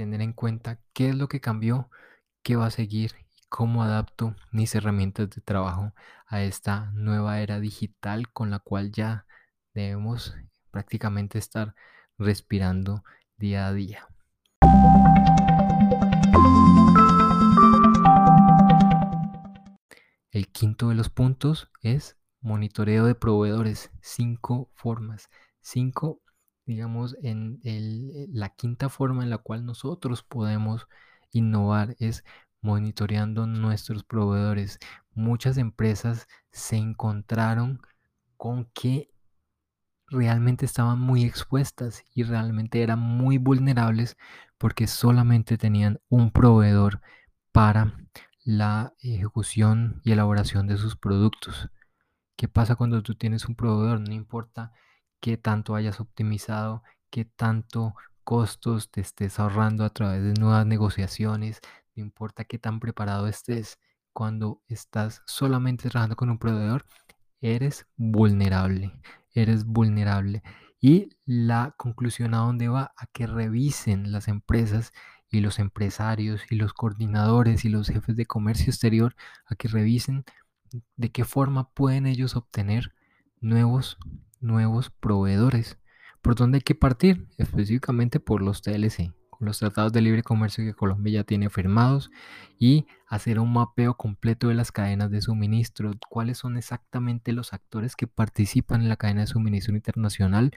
tener 0.00 0.22
en 0.22 0.32
cuenta 0.32 0.80
qué 0.94 1.10
es 1.10 1.14
lo 1.14 1.28
que 1.28 1.42
cambió, 1.42 1.90
qué 2.42 2.56
va 2.56 2.64
a 2.64 2.70
seguir 2.70 3.12
y 3.20 3.42
cómo 3.50 3.82
adapto 3.82 4.34
mis 4.50 4.74
herramientas 4.74 5.28
de 5.28 5.42
trabajo 5.42 5.92
a 6.26 6.40
esta 6.40 6.90
nueva 6.92 7.40
era 7.40 7.60
digital 7.60 8.32
con 8.32 8.48
la 8.50 8.60
cual 8.60 8.92
ya 8.92 9.26
debemos 9.74 10.34
prácticamente 10.70 11.36
estar 11.36 11.74
respirando 12.16 13.04
día 13.36 13.66
a 13.66 13.74
día. 13.74 14.08
El 20.30 20.48
quinto 20.50 20.88
de 20.88 20.94
los 20.94 21.10
puntos 21.10 21.70
es 21.82 22.16
monitoreo 22.40 23.04
de 23.04 23.14
proveedores, 23.14 23.90
cinco 24.00 24.70
formas, 24.76 25.28
cinco, 25.60 26.22
digamos, 26.70 27.16
en 27.20 27.58
el, 27.64 28.28
la 28.32 28.50
quinta 28.50 28.88
forma 28.88 29.24
en 29.24 29.30
la 29.30 29.38
cual 29.38 29.66
nosotros 29.66 30.22
podemos 30.22 30.86
innovar 31.32 31.96
es 31.98 32.22
monitoreando 32.60 33.44
nuestros 33.48 34.04
proveedores. 34.04 34.78
Muchas 35.12 35.58
empresas 35.58 36.28
se 36.52 36.76
encontraron 36.76 37.80
con 38.36 38.66
que 38.66 39.10
realmente 40.06 40.64
estaban 40.64 41.00
muy 41.00 41.24
expuestas 41.24 42.04
y 42.14 42.22
realmente 42.22 42.84
eran 42.84 43.00
muy 43.00 43.38
vulnerables 43.38 44.16
porque 44.56 44.86
solamente 44.86 45.58
tenían 45.58 46.00
un 46.08 46.30
proveedor 46.30 47.00
para 47.50 47.96
la 48.44 48.94
ejecución 49.00 50.00
y 50.04 50.12
elaboración 50.12 50.68
de 50.68 50.76
sus 50.76 50.94
productos. 50.94 51.68
¿Qué 52.36 52.46
pasa 52.46 52.76
cuando 52.76 53.02
tú 53.02 53.16
tienes 53.16 53.46
un 53.46 53.56
proveedor? 53.56 53.98
No 53.98 54.14
importa 54.14 54.72
qué 55.20 55.36
tanto 55.36 55.74
hayas 55.74 56.00
optimizado, 56.00 56.82
qué 57.10 57.24
tanto 57.24 57.94
costos 58.24 58.90
te 58.90 59.00
estés 59.00 59.38
ahorrando 59.38 59.84
a 59.84 59.90
través 59.90 60.22
de 60.22 60.34
nuevas 60.34 60.66
negociaciones, 60.66 61.60
no 61.94 62.02
importa 62.02 62.44
qué 62.44 62.58
tan 62.58 62.80
preparado 62.80 63.26
estés, 63.26 63.78
cuando 64.12 64.62
estás 64.68 65.22
solamente 65.26 65.88
trabajando 65.88 66.16
con 66.16 66.30
un 66.30 66.38
proveedor, 66.38 66.84
eres 67.40 67.86
vulnerable, 67.96 68.92
eres 69.34 69.64
vulnerable. 69.64 70.42
Y 70.80 71.10
la 71.26 71.74
conclusión 71.76 72.34
a 72.34 72.38
dónde 72.38 72.68
va, 72.68 72.92
a 72.96 73.06
que 73.06 73.26
revisen 73.26 74.12
las 74.12 74.28
empresas 74.28 74.92
y 75.30 75.40
los 75.40 75.58
empresarios 75.58 76.42
y 76.50 76.56
los 76.56 76.72
coordinadores 76.72 77.64
y 77.64 77.68
los 77.68 77.88
jefes 77.88 78.16
de 78.16 78.26
comercio 78.26 78.66
exterior, 78.70 79.14
a 79.46 79.54
que 79.54 79.68
revisen 79.68 80.24
de 80.96 81.12
qué 81.12 81.24
forma 81.24 81.70
pueden 81.70 82.06
ellos 82.06 82.36
obtener 82.36 82.94
nuevos, 83.40 83.98
nuevos 84.40 84.90
proveedores. 84.90 85.78
¿Por 86.22 86.34
dónde 86.34 86.56
hay 86.56 86.62
que 86.62 86.74
partir? 86.74 87.26
Específicamente 87.38 88.20
por 88.20 88.42
los 88.42 88.62
TLC, 88.62 89.12
los 89.38 89.58
tratados 89.58 89.92
de 89.92 90.02
libre 90.02 90.22
comercio 90.22 90.64
que 90.64 90.74
Colombia 90.74 91.20
ya 91.20 91.24
tiene 91.24 91.48
firmados 91.48 92.10
y 92.58 92.86
hacer 93.06 93.38
un 93.38 93.52
mapeo 93.52 93.94
completo 93.94 94.48
de 94.48 94.54
las 94.54 94.72
cadenas 94.72 95.10
de 95.10 95.22
suministro, 95.22 95.92
cuáles 96.08 96.38
son 96.38 96.56
exactamente 96.56 97.32
los 97.32 97.52
actores 97.52 97.96
que 97.96 98.06
participan 98.06 98.82
en 98.82 98.88
la 98.88 98.96
cadena 98.96 99.22
de 99.22 99.26
suministro 99.28 99.74
internacional 99.74 100.52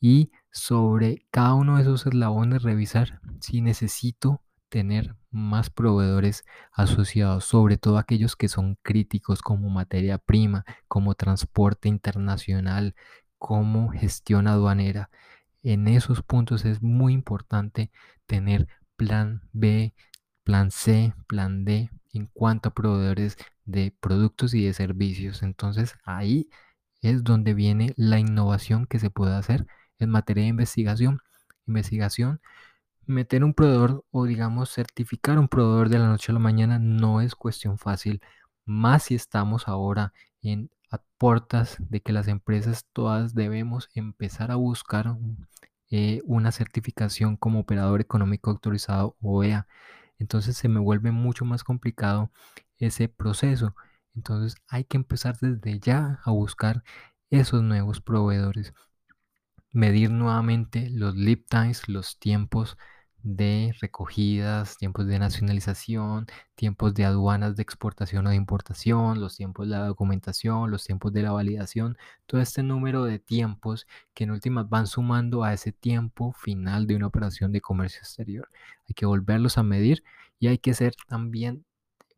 y 0.00 0.30
sobre 0.50 1.26
cada 1.30 1.54
uno 1.54 1.76
de 1.76 1.82
esos 1.82 2.06
eslabones 2.06 2.62
revisar 2.62 3.20
si 3.40 3.60
necesito 3.60 4.42
tener 4.74 5.14
más 5.30 5.70
proveedores 5.70 6.44
asociados, 6.72 7.44
sobre 7.44 7.76
todo 7.76 7.96
aquellos 7.96 8.34
que 8.34 8.48
son 8.48 8.76
críticos 8.82 9.40
como 9.40 9.70
materia 9.70 10.18
prima, 10.18 10.64
como 10.88 11.14
transporte 11.14 11.88
internacional, 11.88 12.96
como 13.38 13.90
gestión 13.90 14.48
aduanera. 14.48 15.10
En 15.62 15.86
esos 15.86 16.24
puntos 16.24 16.64
es 16.64 16.82
muy 16.82 17.12
importante 17.12 17.92
tener 18.26 18.66
plan 18.96 19.42
B, 19.52 19.94
plan 20.42 20.72
C, 20.72 21.14
plan 21.28 21.64
D 21.64 21.88
en 22.12 22.26
cuanto 22.26 22.70
a 22.70 22.74
proveedores 22.74 23.36
de 23.64 23.94
productos 24.00 24.54
y 24.54 24.64
de 24.66 24.72
servicios. 24.74 25.44
Entonces 25.44 25.94
ahí 26.04 26.50
es 27.00 27.22
donde 27.22 27.54
viene 27.54 27.94
la 27.96 28.18
innovación 28.18 28.86
que 28.86 28.98
se 28.98 29.08
puede 29.08 29.36
hacer 29.36 29.68
en 30.00 30.10
materia 30.10 30.42
de 30.42 30.48
investigación. 30.48 31.20
Investigación 31.64 32.40
meter 33.06 33.44
un 33.44 33.54
proveedor 33.54 34.04
o 34.10 34.24
digamos 34.24 34.70
certificar 34.70 35.38
un 35.38 35.48
proveedor 35.48 35.88
de 35.88 35.98
la 35.98 36.08
noche 36.08 36.32
a 36.32 36.34
la 36.34 36.40
mañana 36.40 36.78
no 36.78 37.20
es 37.20 37.34
cuestión 37.34 37.78
fácil, 37.78 38.20
más 38.64 39.04
si 39.04 39.14
estamos 39.14 39.68
ahora 39.68 40.12
en 40.42 40.70
a 40.94 41.02
puertas 41.18 41.76
de 41.80 42.00
que 42.00 42.12
las 42.12 42.28
empresas 42.28 42.86
todas 42.92 43.34
debemos 43.34 43.88
empezar 43.94 44.50
a 44.50 44.56
buscar 44.56 45.16
eh, 45.90 46.20
una 46.24 46.52
certificación 46.52 47.36
como 47.36 47.60
operador 47.60 48.00
económico 48.00 48.50
autorizado 48.50 49.16
OEA. 49.20 49.66
Entonces 50.18 50.56
se 50.56 50.68
me 50.68 50.80
vuelve 50.80 51.10
mucho 51.10 51.44
más 51.44 51.64
complicado 51.64 52.30
ese 52.78 53.08
proceso. 53.08 53.74
Entonces 54.14 54.56
hay 54.68 54.84
que 54.84 54.96
empezar 54.96 55.36
desde 55.38 55.80
ya 55.80 56.20
a 56.24 56.30
buscar 56.30 56.84
esos 57.30 57.62
nuevos 57.62 58.00
proveedores. 58.00 58.72
Medir 59.72 60.10
nuevamente 60.10 60.88
los 60.90 61.16
lead 61.16 61.40
times, 61.48 61.88
los 61.88 62.18
tiempos 62.18 62.76
de 63.24 63.74
recogidas, 63.80 64.76
tiempos 64.76 65.06
de 65.06 65.18
nacionalización, 65.18 66.26
tiempos 66.54 66.94
de 66.94 67.06
aduanas 67.06 67.56
de 67.56 67.62
exportación 67.62 68.26
o 68.26 68.30
de 68.30 68.36
importación, 68.36 69.20
los 69.20 69.36
tiempos 69.36 69.66
de 69.68 69.72
la 69.76 69.86
documentación, 69.86 70.70
los 70.70 70.84
tiempos 70.84 71.12
de 71.12 71.22
la 71.22 71.32
validación, 71.32 71.96
todo 72.26 72.40
este 72.42 72.62
número 72.62 73.04
de 73.04 73.18
tiempos 73.18 73.86
que 74.14 74.24
en 74.24 74.30
últimas 74.32 74.68
van 74.68 74.86
sumando 74.86 75.42
a 75.42 75.54
ese 75.54 75.72
tiempo 75.72 76.32
final 76.34 76.86
de 76.86 76.96
una 76.96 77.06
operación 77.06 77.50
de 77.52 77.62
comercio 77.62 78.00
exterior. 78.00 78.48
Hay 78.88 78.94
que 78.94 79.06
volverlos 79.06 79.58
a 79.58 79.62
medir 79.62 80.04
y 80.38 80.48
hay 80.48 80.58
que 80.58 80.74
ser 80.74 80.94
también 81.08 81.64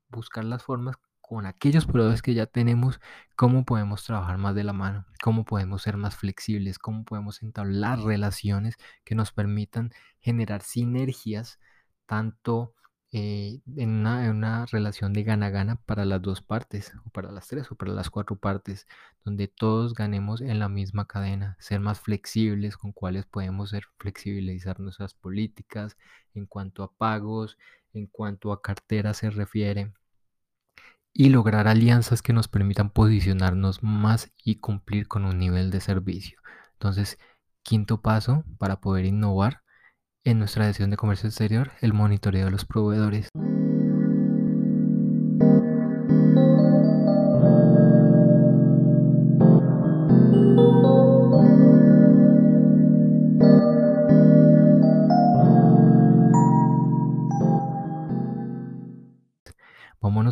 buscar 0.09 0.45
las 0.45 0.65
formas 0.65 0.97
con 1.29 1.47
aquellos 1.47 1.87
proveedores 1.87 2.23
que 2.23 2.35
ya 2.35 2.47
tenemos, 2.47 3.01
cómo 3.35 3.65
podemos 3.65 4.05
trabajar 4.05 4.39
más 4.39 4.55
de 4.55 4.65
la 4.65 4.73
mano, 4.73 5.07
cómo 5.23 5.45
podemos 5.45 5.83
ser 5.83 5.97
más 5.97 6.17
flexibles, 6.17 6.79
cómo 6.79 7.05
podemos 7.05 7.43
entablar 7.43 8.01
relaciones 8.01 8.77
que 9.05 9.15
nos 9.17 9.33
permitan 9.33 9.91
generar 10.21 10.63
sinergias, 10.63 11.59
tanto 12.07 12.75
eh, 13.13 13.61
en, 13.77 13.91
una, 14.07 14.67
relación 14.67 15.13
de 15.13 15.25
gana-gana 15.25 15.77
para 15.87 16.05
las 16.05 16.23
dos 16.23 16.43
partes, 16.43 16.93
o 17.05 17.11
para 17.11 17.33
las 17.33 17.49
tres, 17.49 17.71
o 17.73 17.77
para 17.77 17.93
las 17.93 18.11
cuatro 18.11 18.37
partes, 18.37 18.87
donde 19.25 19.49
todos 19.49 19.95
ganemos 19.95 20.41
en 20.41 20.59
la 20.61 20.69
misma 20.69 21.07
cadena, 21.07 21.57
ser 21.59 21.81
más 21.81 22.01
flexibles, 22.01 22.77
con 22.77 22.93
cuáles 22.93 23.27
podemos 23.27 23.71
ser 23.71 23.85
flexibilizar 23.99 24.79
nuestras 24.81 25.15
políticas 25.15 25.97
en 26.35 26.47
cuanto 26.47 26.83
a 26.85 26.93
pagos, 26.93 27.59
en 27.95 28.07
cuanto 28.07 28.53
a 28.53 28.63
cartera 28.63 29.15
se 29.15 29.31
refiere 29.31 29.93
y 31.19 31.31
lograr 31.31 31.67
alianzas 31.67 32.21
que 32.21 32.35
nos 32.35 32.47
permitan 32.47 32.91
posicionarnos 32.91 33.83
más 33.83 34.31
y 34.45 34.57
cumplir 34.57 35.09
con 35.09 35.25
un 35.25 35.39
nivel 35.39 35.71
de 35.71 35.81
servicio. 35.81 36.39
Entonces, 36.75 37.19
quinto 37.63 38.03
paso 38.03 38.45
para 38.59 38.81
poder 38.81 39.07
innovar 39.07 39.63
en 40.25 40.39
nuestra 40.39 40.67
gestión 40.67 40.91
de 40.91 40.99
comercio 40.99 41.29
exterior, 41.31 41.73
el 41.81 41.95
monitoreo 41.95 42.45
de 42.45 42.51
los 42.51 42.67
proveedores. 42.67 43.31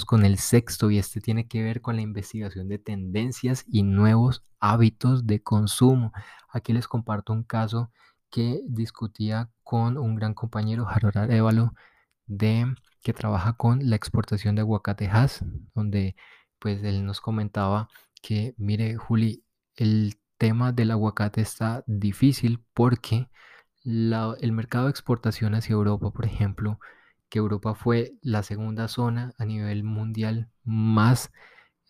Con 0.05 0.25
el 0.25 0.39
sexto 0.39 0.91
y 0.91 0.99
este 0.99 1.21
tiene 1.21 1.47
que 1.47 1.63
ver 1.63 1.81
con 1.81 1.95
la 1.95 2.03
investigación 2.03 2.69
de 2.69 2.79
tendencias 2.79 3.65
y 3.69 3.85
nuevos 3.85 4.45
hábitos 4.59 5.27
de 5.27 5.41
consumo. 5.43 6.13
Aquí 6.49 6.73
les 6.73 6.89
comparto 6.89 7.33
un 7.33 7.45
caso 7.45 7.93
que 8.31 8.61
discutía 8.67 9.51
con 9.63 9.97
un 9.97 10.17
gran 10.17 10.35
compañero, 10.35 10.87
Harold 10.89 11.17
Arevalo, 11.17 11.75
de 12.27 12.75
que 13.03 13.13
trabaja 13.13 13.53
con 13.53 13.89
la 13.89 13.95
exportación 13.95 14.57
de 14.57 14.63
aguacate 14.63 15.09
Hass, 15.09 15.45
donde 15.75 16.17
pues 16.59 16.83
él 16.83 17.05
nos 17.07 17.21
comentaba 17.21 17.89
que, 18.21 18.55
mire, 18.57 18.97
Juli, 18.97 19.45
el 19.77 20.19
tema 20.39 20.73
del 20.73 20.91
aguacate 20.91 21.41
está 21.43 21.85
difícil 21.87 22.65
porque 22.75 23.29
el 23.85 24.53
mercado 24.53 24.87
de 24.87 24.91
exportación 24.91 25.55
hacia 25.55 25.75
Europa, 25.75 26.11
por 26.11 26.25
ejemplo, 26.25 26.81
que 27.35 27.41
Europa 27.41 27.75
fue 27.75 28.15
la 28.23 28.45
segunda 28.45 28.87
zona 28.87 29.35
a 29.39 29.45
nivel 29.45 29.83
mundial 29.83 30.51
más 30.63 31.33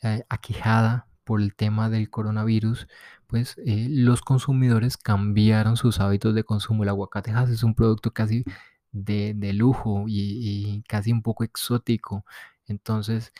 eh, 0.03 0.25
aquejada 0.31 1.07
por 1.23 1.43
el 1.43 1.55
tema 1.55 1.91
del 1.91 2.09
coronavirus, 2.09 2.89
pues 3.27 3.59
eh, 3.67 3.89
los 3.91 4.23
consumidores 4.23 4.97
cambiaron 4.97 5.77
sus 5.77 6.01
hábitos 6.01 6.35
de 6.35 6.45
consumo. 6.45 6.83
El 6.83 6.89
aguacate 6.89 7.31
es 7.51 7.63
un 7.63 7.75
producto 7.75 8.11
casi 8.15 8.43
de, 8.91 9.35
lujo 9.53 10.07
y, 10.09 10.83
casi 10.89 11.13
un 11.13 11.21
poco 11.21 11.45
exótico. 11.45 12.25
Entonces, 12.67 13.31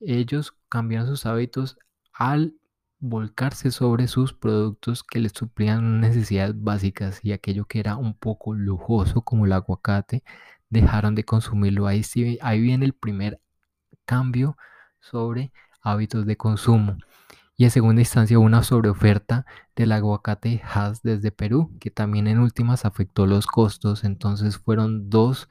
ellos 0.00 0.56
cambiaron 0.68 1.06
sus 1.06 1.26
hábitos 1.26 1.78
al 2.12 2.56
volcarse 2.98 3.70
sobre 3.70 4.08
sus 4.08 4.32
productos 4.32 5.04
que 5.04 5.20
les 5.20 5.30
suplían 5.30 6.00
necesidades 6.00 6.60
básicas 6.60 7.20
y 7.22 7.30
aquello 7.30 7.66
que 7.66 7.78
era 7.78 7.96
un 7.96 8.14
poco 8.14 8.52
lujoso 8.52 9.22
como 9.22 9.46
el 9.46 9.52
aguacate 9.52 10.24
dejaron 10.72 11.14
de 11.14 11.24
consumirlo. 11.24 11.86
Ahí, 11.86 12.02
ahí 12.40 12.60
viene 12.60 12.86
el 12.86 12.94
primer 12.94 13.40
cambio 14.06 14.56
sobre 15.00 15.52
hábitos 15.82 16.26
de 16.26 16.36
consumo. 16.36 16.96
Y 17.56 17.64
en 17.64 17.70
segunda 17.70 18.00
instancia 18.00 18.38
una 18.38 18.62
sobreoferta 18.62 19.44
del 19.76 19.92
aguacate 19.92 20.62
Hass 20.64 21.02
desde 21.02 21.30
Perú, 21.30 21.76
que 21.78 21.90
también 21.90 22.26
en 22.26 22.38
últimas 22.38 22.84
afectó 22.86 23.26
los 23.26 23.46
costos. 23.46 24.02
Entonces 24.02 24.56
fueron 24.58 25.10
dos 25.10 25.48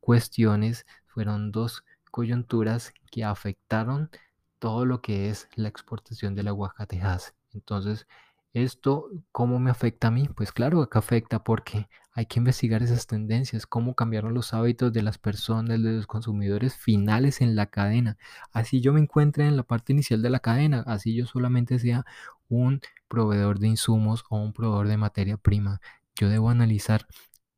cuestiones, 0.00 0.86
fueron 1.06 1.52
dos 1.52 1.84
coyunturas 2.10 2.92
que 3.12 3.24
afectaron 3.24 4.10
todo 4.58 4.84
lo 4.86 5.00
que 5.00 5.30
es 5.30 5.48
la 5.54 5.68
exportación 5.68 6.34
del 6.34 6.48
aguacate 6.48 7.00
Hass. 7.00 7.34
Entonces, 7.52 8.08
¿esto 8.54 9.10
cómo 9.32 9.58
me 9.58 9.70
afecta 9.70 10.08
a 10.08 10.10
mí? 10.10 10.28
Pues 10.34 10.52
claro 10.52 10.88
que 10.88 10.98
afecta 10.98 11.44
porque 11.44 11.88
hay 12.12 12.26
que 12.26 12.38
investigar 12.38 12.82
esas 12.82 13.06
tendencias, 13.06 13.66
cómo 13.66 13.94
cambiaron 13.94 14.34
los 14.34 14.54
hábitos 14.54 14.92
de 14.92 15.02
las 15.02 15.18
personas, 15.18 15.82
de 15.82 15.92
los 15.92 16.06
consumidores 16.06 16.76
finales 16.76 17.40
en 17.40 17.56
la 17.56 17.66
cadena. 17.66 18.16
Así 18.52 18.80
yo 18.80 18.92
me 18.92 19.00
encuentre 19.00 19.46
en 19.46 19.56
la 19.56 19.64
parte 19.64 19.92
inicial 19.92 20.22
de 20.22 20.30
la 20.30 20.38
cadena, 20.38 20.84
así 20.86 21.14
yo 21.14 21.26
solamente 21.26 21.78
sea 21.80 22.04
un 22.48 22.80
proveedor 23.08 23.58
de 23.58 23.68
insumos 23.68 24.24
o 24.30 24.36
un 24.36 24.52
proveedor 24.52 24.88
de 24.88 24.96
materia 24.96 25.36
prima. 25.36 25.80
Yo 26.14 26.28
debo 26.28 26.50
analizar 26.50 27.06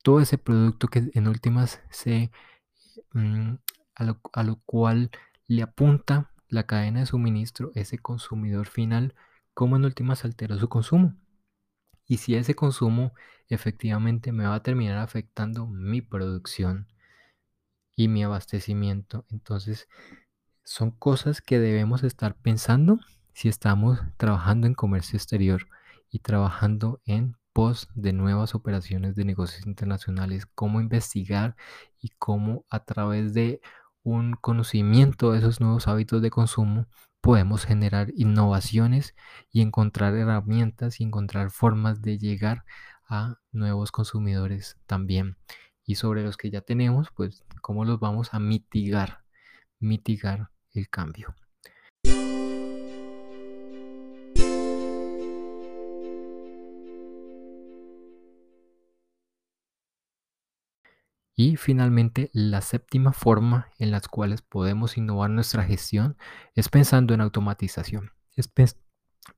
todo 0.03 0.21
ese 0.21 0.39
producto 0.39 0.89
que 0.89 1.11
en 1.13 1.29
últimas 1.29 1.81
se, 1.91 2.31
mm, 3.13 3.55
a, 3.97 4.05
lo, 4.05 4.21
a 4.33 4.43
lo 4.43 4.57
cual 4.65 5.11
le 5.49 5.63
apunta 5.63 6.31
la 6.49 6.65
cadena 6.67 7.01
de 7.01 7.07
suministro, 7.07 7.73
ese 7.75 7.99
consumidor 7.99 8.67
final, 8.67 9.15
cómo 9.57 9.77
en 9.77 9.87
últimas 9.87 10.27
alteró 10.27 10.59
su 10.59 10.69
consumo 10.69 11.17
y 12.07 12.19
si 12.19 12.35
ese 12.35 12.55
consumo 12.55 13.15
efectivamente 13.49 14.31
me 14.31 14.47
va 14.47 14.57
a 14.57 14.63
terminar 14.63 14.99
afectando 14.99 15.67
mi 15.67 16.03
producción 16.03 16.89
y 17.97 18.09
mi 18.09 18.23
abastecimiento. 18.23 19.25
Entonces, 19.31 19.89
son 20.63 20.91
cosas 20.91 21.41
que 21.41 21.59
debemos 21.59 22.05
estar 22.05 22.35
pensando 22.37 23.01
si 23.33 23.49
estamos 23.49 23.99
trabajando 24.19 24.67
en 24.67 24.75
comercio 24.75 25.17
exterior 25.17 25.67
y 26.11 26.19
trabajando 26.19 27.01
en 27.07 27.39
pos 27.55 27.89
de 27.95 28.13
nuevas 28.13 28.55
operaciones 28.55 29.17
de 29.17 29.25
negocios 29.25 29.67
internacionales, 29.67 30.45
cómo 30.45 30.83
investigar 30.83 31.57
y 31.99 32.11
cómo 32.19 32.67
a 32.69 32.85
través 32.85 33.33
de 33.33 33.63
un 34.03 34.35
conocimiento 34.35 35.33
de 35.33 35.39
esos 35.39 35.63
nuevos 35.63 35.89
hábitos 35.89 36.21
de 36.21 36.29
consumo 36.29 36.89
podemos 37.27 37.65
generar 37.65 38.13
innovaciones 38.15 39.17
y 39.51 39.61
encontrar 39.61 40.15
herramientas 40.15 41.01
y 41.01 41.03
encontrar 41.03 41.51
formas 41.51 42.01
de 42.01 42.19
llegar 42.19 42.65
a 43.09 43.41
nuevos 43.51 43.91
consumidores 43.91 44.77
también. 44.87 45.37
Y 45.85 45.97
sobre 45.97 46.23
los 46.23 46.37
que 46.37 46.53
ya 46.53 46.61
tenemos, 46.61 47.09
pues 47.17 47.45
cómo 47.63 47.85
los 47.85 47.99
vamos 47.99 48.33
a 48.33 48.39
mitigar, 48.39 49.25
mitigar 49.81 50.51
el 50.73 50.89
cambio. 50.89 51.35
Y 61.39 61.57
finalmente, 61.57 62.31
la 62.33 62.63
séptima 62.63 63.13
forma 63.13 63.71
en 63.79 63.91
las 63.91 64.09
cuales 64.09 64.41
podemos 64.41 64.97
innovar 64.97 65.29
nuestra 65.29 65.65
gestión 65.65 66.17
es 66.55 66.71
pensando 66.71 67.13
en 67.13 67.21
automatización. 67.21 68.11
Es 68.35 68.51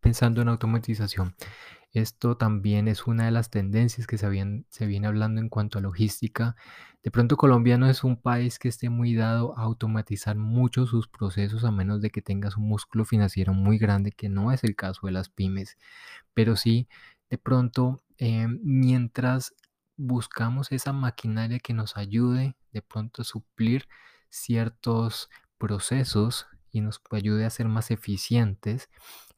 pensando 0.01 0.41
en 0.41 0.49
automatización. 0.49 1.35
Esto 1.93 2.37
también 2.37 2.87
es 2.87 3.09
una 3.09 3.25
de 3.25 3.33
las 3.33 3.51
tendencias 3.51 4.07
que 4.07 4.17
se, 4.17 4.65
se 4.69 4.87
viene 4.87 5.07
hablando 5.09 5.41
en 5.41 5.49
cuanto 5.49 5.79
a 5.79 5.81
logística. 5.81 6.55
De 7.03 7.11
pronto 7.11 7.37
Colombia 7.37 7.79
no 7.79 7.91
es 7.91 8.05
un 8.05 8.21
país 8.21 8.61
que 8.61 8.69
esté 8.69 8.91
muy 8.91 9.17
dado 9.17 9.59
a 9.59 9.63
automatizar 9.63 10.37
mucho 10.37 10.87
sus 10.87 11.09
procesos 11.09 11.65
a 11.65 11.73
menos 11.73 12.01
de 12.01 12.11
que 12.11 12.23
tengas 12.23 12.57
un 12.57 12.69
músculo 12.69 13.07
financiero 13.07 13.55
muy 13.55 13.77
grande, 13.77 14.13
que 14.13 14.29
no 14.29 14.53
es 14.53 14.63
el 14.63 14.77
caso 14.77 15.07
de 15.07 15.13
las 15.13 15.31
pymes. 15.31 15.77
Pero 16.33 16.55
sí, 16.55 16.89
de 17.31 17.39
pronto, 17.39 18.03
eh, 18.19 18.47
mientras 18.63 19.55
buscamos 19.99 20.73
esa 20.73 20.93
maquinaria 20.95 21.59
que 21.59 21.75
nos 21.75 21.97
ayude 21.97 22.57
de 22.73 22.83
pronto 22.83 23.23
a 23.23 23.25
suplir 23.25 23.89
ciertos 24.31 25.29
procesos 25.59 26.47
y 26.71 26.81
nos 26.81 27.01
ayude 27.11 27.45
a 27.45 27.51
ser 27.51 27.69
más 27.69 27.91
eficientes, 27.91 28.89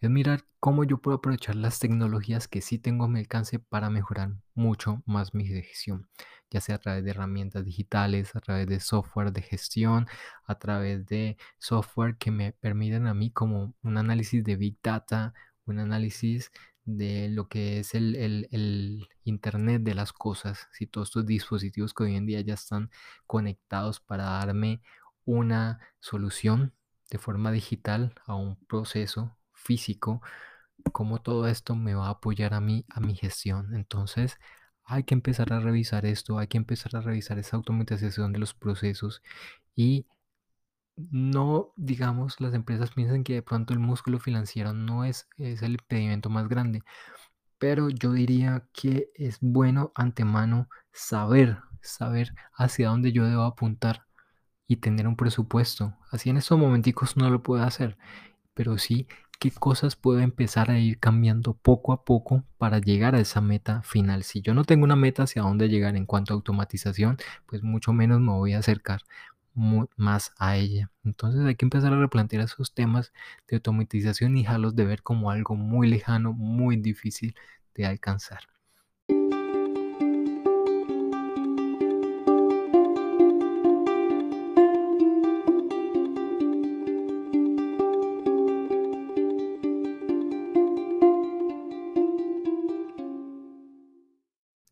es 0.01 0.11
mirar 0.11 0.45
cómo 0.59 0.85
yo 0.85 0.99
puedo 0.99 1.19
aprovechar 1.19 1.57
las 1.57 1.79
tecnologías 1.79 2.49
que 2.49 2.61
sí 2.61 2.79
tengo 2.79 3.05
a 3.05 3.09
mi 3.09 3.21
alcance 3.21 3.59
para 3.59 3.89
mejorar 3.89 4.33
mucho 4.55 5.03
más 5.07 5.35
mi 5.35 5.47
gestión, 5.47 6.09
ya 6.51 6.61
sea 6.61 6.77
a 6.77 6.79
través 6.79 7.05
de 7.05 7.11
herramientas 7.11 7.65
digitales, 7.65 8.35
a 8.37 8.41
través 8.41 8.67
de 8.67 8.81
software 8.81 9.33
de 9.33 9.43
gestión, 9.43 10.07
a 10.45 10.59
través 10.59 11.07
de 11.07 11.37
software 11.59 12.17
que 12.17 12.31
me 12.31 12.53
permiten 12.53 13.07
a 13.07 13.15
mí 13.15 13.31
como 13.31 13.75
un 13.83 13.97
análisis 13.97 14.45
de 14.45 14.57
big 14.57 14.79
data, 14.83 15.33
un 15.67 15.79
análisis 15.79 16.51
de 16.97 17.29
lo 17.29 17.49
que 17.49 17.81
es 17.81 17.95
el, 17.95 19.09
Internet 19.25 19.83
de 19.83 19.95
las 19.95 20.13
cosas, 20.13 20.69
si 20.73 20.87
todos 20.87 21.09
estos 21.09 21.27
dispositivos 21.27 21.95
que 21.95 22.05
hoy 22.05 22.17
en 22.17 22.27
día 22.27 22.41
ya 22.41 22.55
están 22.55 22.91
conectados 23.27 24.01
para 24.01 24.25
darme 24.25 24.83
una 25.25 25.79
solución 26.01 26.75
de 27.11 27.19
forma 27.19 27.53
digital 27.53 28.15
a 28.27 28.35
un 28.35 28.57
proceso 28.67 29.37
físico, 29.53 30.21
cómo 30.93 31.21
todo 31.23 31.47
esto 31.49 31.77
me 31.77 31.95
va 31.95 32.09
a 32.09 32.11
apoyar 32.11 32.55
a 32.55 32.61
mí, 32.61 32.85
a 32.89 33.01
mi 33.01 33.15
gestión. 33.15 33.75
Entonces, 33.75 34.39
hay 34.85 35.05
que 35.05 35.15
empezar 35.15 35.53
a 35.53 35.61
revisar 35.61 36.07
esto, 36.07 36.39
hay 36.39 36.49
que 36.49 36.59
empezar 36.59 36.97
a 36.97 37.01
revisar 37.01 37.39
esa 37.39 37.57
automatización 37.57 38.33
de 38.33 38.41
los 38.41 38.55
procesos 38.55 39.23
y 39.77 40.07
no, 41.11 41.73
digamos, 41.77 42.41
las 42.41 42.55
empresas 42.55 42.91
piensan 42.91 43.25
que 43.25 43.35
de 43.35 43.43
pronto 43.43 43.73
el 43.73 43.81
músculo 43.81 44.19
financiero 44.19 44.73
no 44.73 45.05
es, 45.05 45.29
es 45.39 45.63
el 45.63 45.73
impedimento 45.73 46.31
más 46.31 46.49
grande, 46.49 46.83
pero 47.59 47.91
yo 47.91 48.13
diría 48.13 48.67
que 48.73 49.11
es 49.15 49.39
bueno 49.41 49.93
antemano 49.95 50.69
saber, 50.93 51.59
saber 51.83 52.35
hacia 52.55 52.89
dónde 52.89 53.13
yo 53.13 53.27
debo 53.27 53.43
apuntar 53.43 54.07
y 54.67 54.77
tener 54.77 55.09
un 55.09 55.17
presupuesto. 55.17 55.95
Así 56.11 56.31
en 56.31 56.37
estos 56.37 56.59
momenticos 56.59 57.17
no 57.17 57.29
lo 57.31 57.43
puedo 57.43 57.63
hacer, 57.63 57.99
pero 58.55 58.79
sí 58.79 59.09
qué 59.41 59.51
cosas 59.51 59.97
puedo 59.97 60.21
empezar 60.21 60.71
a 60.71 60.79
ir 60.79 61.01
cambiando 61.01 61.55
poco 61.55 61.93
a 61.93 62.05
poco 62.05 62.45
para 62.59 62.79
llegar 62.79 63.15
a 63.15 63.21
esa 63.21 63.41
meta 63.41 63.83
final. 63.83 64.23
Si 64.23 64.43
yo 64.43 64.53
no 64.55 64.65
tengo 64.65 64.85
una 64.85 64.97
meta 64.97 65.23
hacia 65.23 65.43
dónde 65.43 65.69
llegar 65.69 65.97
en 65.97 66.05
cuanto 66.05 66.35
a 66.35 66.37
automatización, 66.37 67.17
pues 67.47 67.63
mucho 67.63 67.95
menos 67.95 68.21
me 68.21 68.33
voy 68.33 68.53
a 68.53 68.59
acercar 68.59 69.03
más 69.55 70.33
a 70.39 70.57
ella. 70.57 70.91
Entonces 71.05 71.45
hay 71.45 71.57
que 71.57 71.65
empezar 71.65 71.93
a 71.93 72.01
replantear 72.01 72.43
esos 72.43 72.75
temas 72.75 73.13
de 73.49 73.57
automatización 73.57 74.37
y 74.37 74.43
dejarlos 74.43 74.77
de 74.77 74.85
ver 74.85 75.03
como 75.03 75.31
algo 75.31 75.57
muy 75.57 75.89
lejano, 75.89 76.33
muy 76.33 76.77
difícil 76.77 77.35
de 77.75 77.87
alcanzar. 77.87 78.41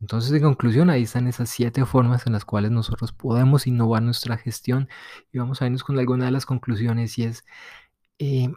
Entonces, 0.09 0.33
en 0.33 0.41
conclusión, 0.43 0.89
ahí 0.89 1.03
están 1.03 1.27
esas 1.27 1.51
siete 1.51 1.85
formas 1.85 2.27
en 2.27 2.33
las 2.33 2.47
cuales 2.47 2.71
nosotros 2.71 3.13
podemos 3.13 3.67
innovar 3.67 4.03
nuestra 4.03 4.39
gestión 4.39 4.89
y 5.31 5.39
vamos 5.39 5.61
a 5.61 5.67
irnos 5.67 5.85
con 5.85 5.99
alguna 5.99 6.25
de 6.25 6.31
las 6.31 6.47
conclusiones 6.47 7.19
y 7.19 7.25
es, 7.25 7.45
eh, 8.19 8.49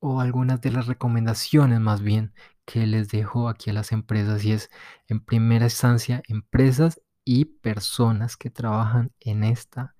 o 0.00 0.22
algunas 0.22 0.62
de 0.62 0.70
las 0.70 0.86
recomendaciones 0.86 1.80
más 1.80 2.00
bien 2.00 2.32
que 2.64 2.86
les 2.86 3.10
dejo 3.10 3.50
aquí 3.50 3.68
a 3.68 3.74
las 3.74 3.92
empresas 3.92 4.42
y 4.46 4.52
es, 4.52 4.70
en 5.06 5.20
primera 5.20 5.66
instancia, 5.66 6.22
empresas 6.28 7.02
y 7.26 7.44
personas 7.44 8.38
que 8.38 8.48
trabajan 8.48 9.12
en 9.20 9.44
esta 9.44 9.94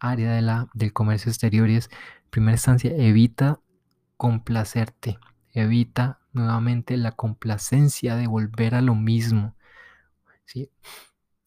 área 0.00 0.34
de 0.34 0.42
la, 0.42 0.68
del 0.74 0.92
comercio 0.92 1.30
exterior 1.30 1.70
y 1.70 1.76
es, 1.76 1.88
en 2.24 2.30
primera 2.30 2.56
instancia, 2.56 2.92
evita 2.94 3.60
complacerte, 4.18 5.18
evita 5.54 6.20
nuevamente 6.34 6.98
la 6.98 7.12
complacencia 7.12 8.16
de 8.16 8.26
volver 8.26 8.74
a 8.74 8.82
lo 8.82 8.94
mismo 8.94 9.56
¿sí? 10.46 10.70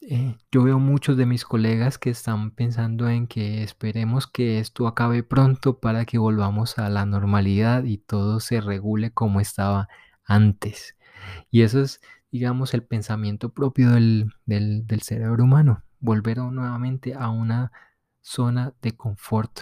Eh, 0.01 0.37
yo 0.51 0.63
veo 0.63 0.79
muchos 0.79 1.17
de 1.17 1.25
mis 1.25 1.43
colegas 1.43 1.97
que 1.97 2.09
están 2.09 2.51
pensando 2.51 3.09
en 3.09 3.27
que 3.27 3.63
esperemos 3.63 4.27
que 4.27 4.59
esto 4.59 4.87
acabe 4.87 5.23
pronto 5.23 5.79
para 5.79 6.05
que 6.05 6.17
volvamos 6.17 6.77
a 6.79 6.89
la 6.89 7.05
normalidad 7.05 7.83
y 7.83 7.97
todo 7.97 8.39
se 8.39 8.61
regule 8.61 9.11
como 9.11 9.41
estaba 9.41 9.89
antes. 10.23 10.95
Y 11.51 11.63
eso 11.63 11.81
es, 11.81 12.01
digamos, 12.31 12.73
el 12.73 12.83
pensamiento 12.83 13.49
propio 13.53 13.91
del, 13.91 14.31
cerebro 15.01 15.43
humano, 15.43 15.83
volver 15.99 16.37
nuevamente 16.37 17.13
a 17.13 17.29
una 17.29 17.71
zona 18.21 18.73
de 18.81 18.95
confort. 18.95 19.61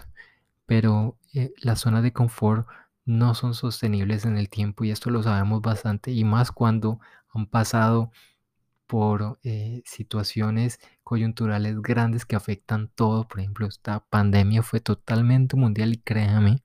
Pero 0.68 1.18
eh, 1.34 1.54
las 1.62 1.80
zonas 1.80 2.04
de 2.04 2.14
confort 2.14 2.68
no 3.06 3.34
son 3.34 3.54
sostenibles 3.56 4.26
en 4.26 4.38
el 4.38 4.50
tiempo 4.50 4.84
y 4.84 4.92
esto 4.92 5.10
lo 5.10 5.24
sabemos 5.24 5.62
bastante 5.62 6.12
y 6.12 6.24
más 6.26 6.52
cuando 6.52 7.00
han 7.34 7.48
pasado 7.48 8.12
por 8.88 9.40
eh, 9.44 9.84
situaciones 9.86 10.80
coyunturales 11.04 11.82
grandes 11.82 12.26
que 12.26 12.36
afectan 12.36 12.90
todo. 12.96 13.28
Por 13.28 13.40
ejemplo, 13.42 13.68
esta 13.68 14.00
pandemia 14.10 14.64
fue 14.64 14.80
totalmente 14.80 15.56
mundial 15.56 15.94
y 15.94 15.98
créame, 16.00 16.64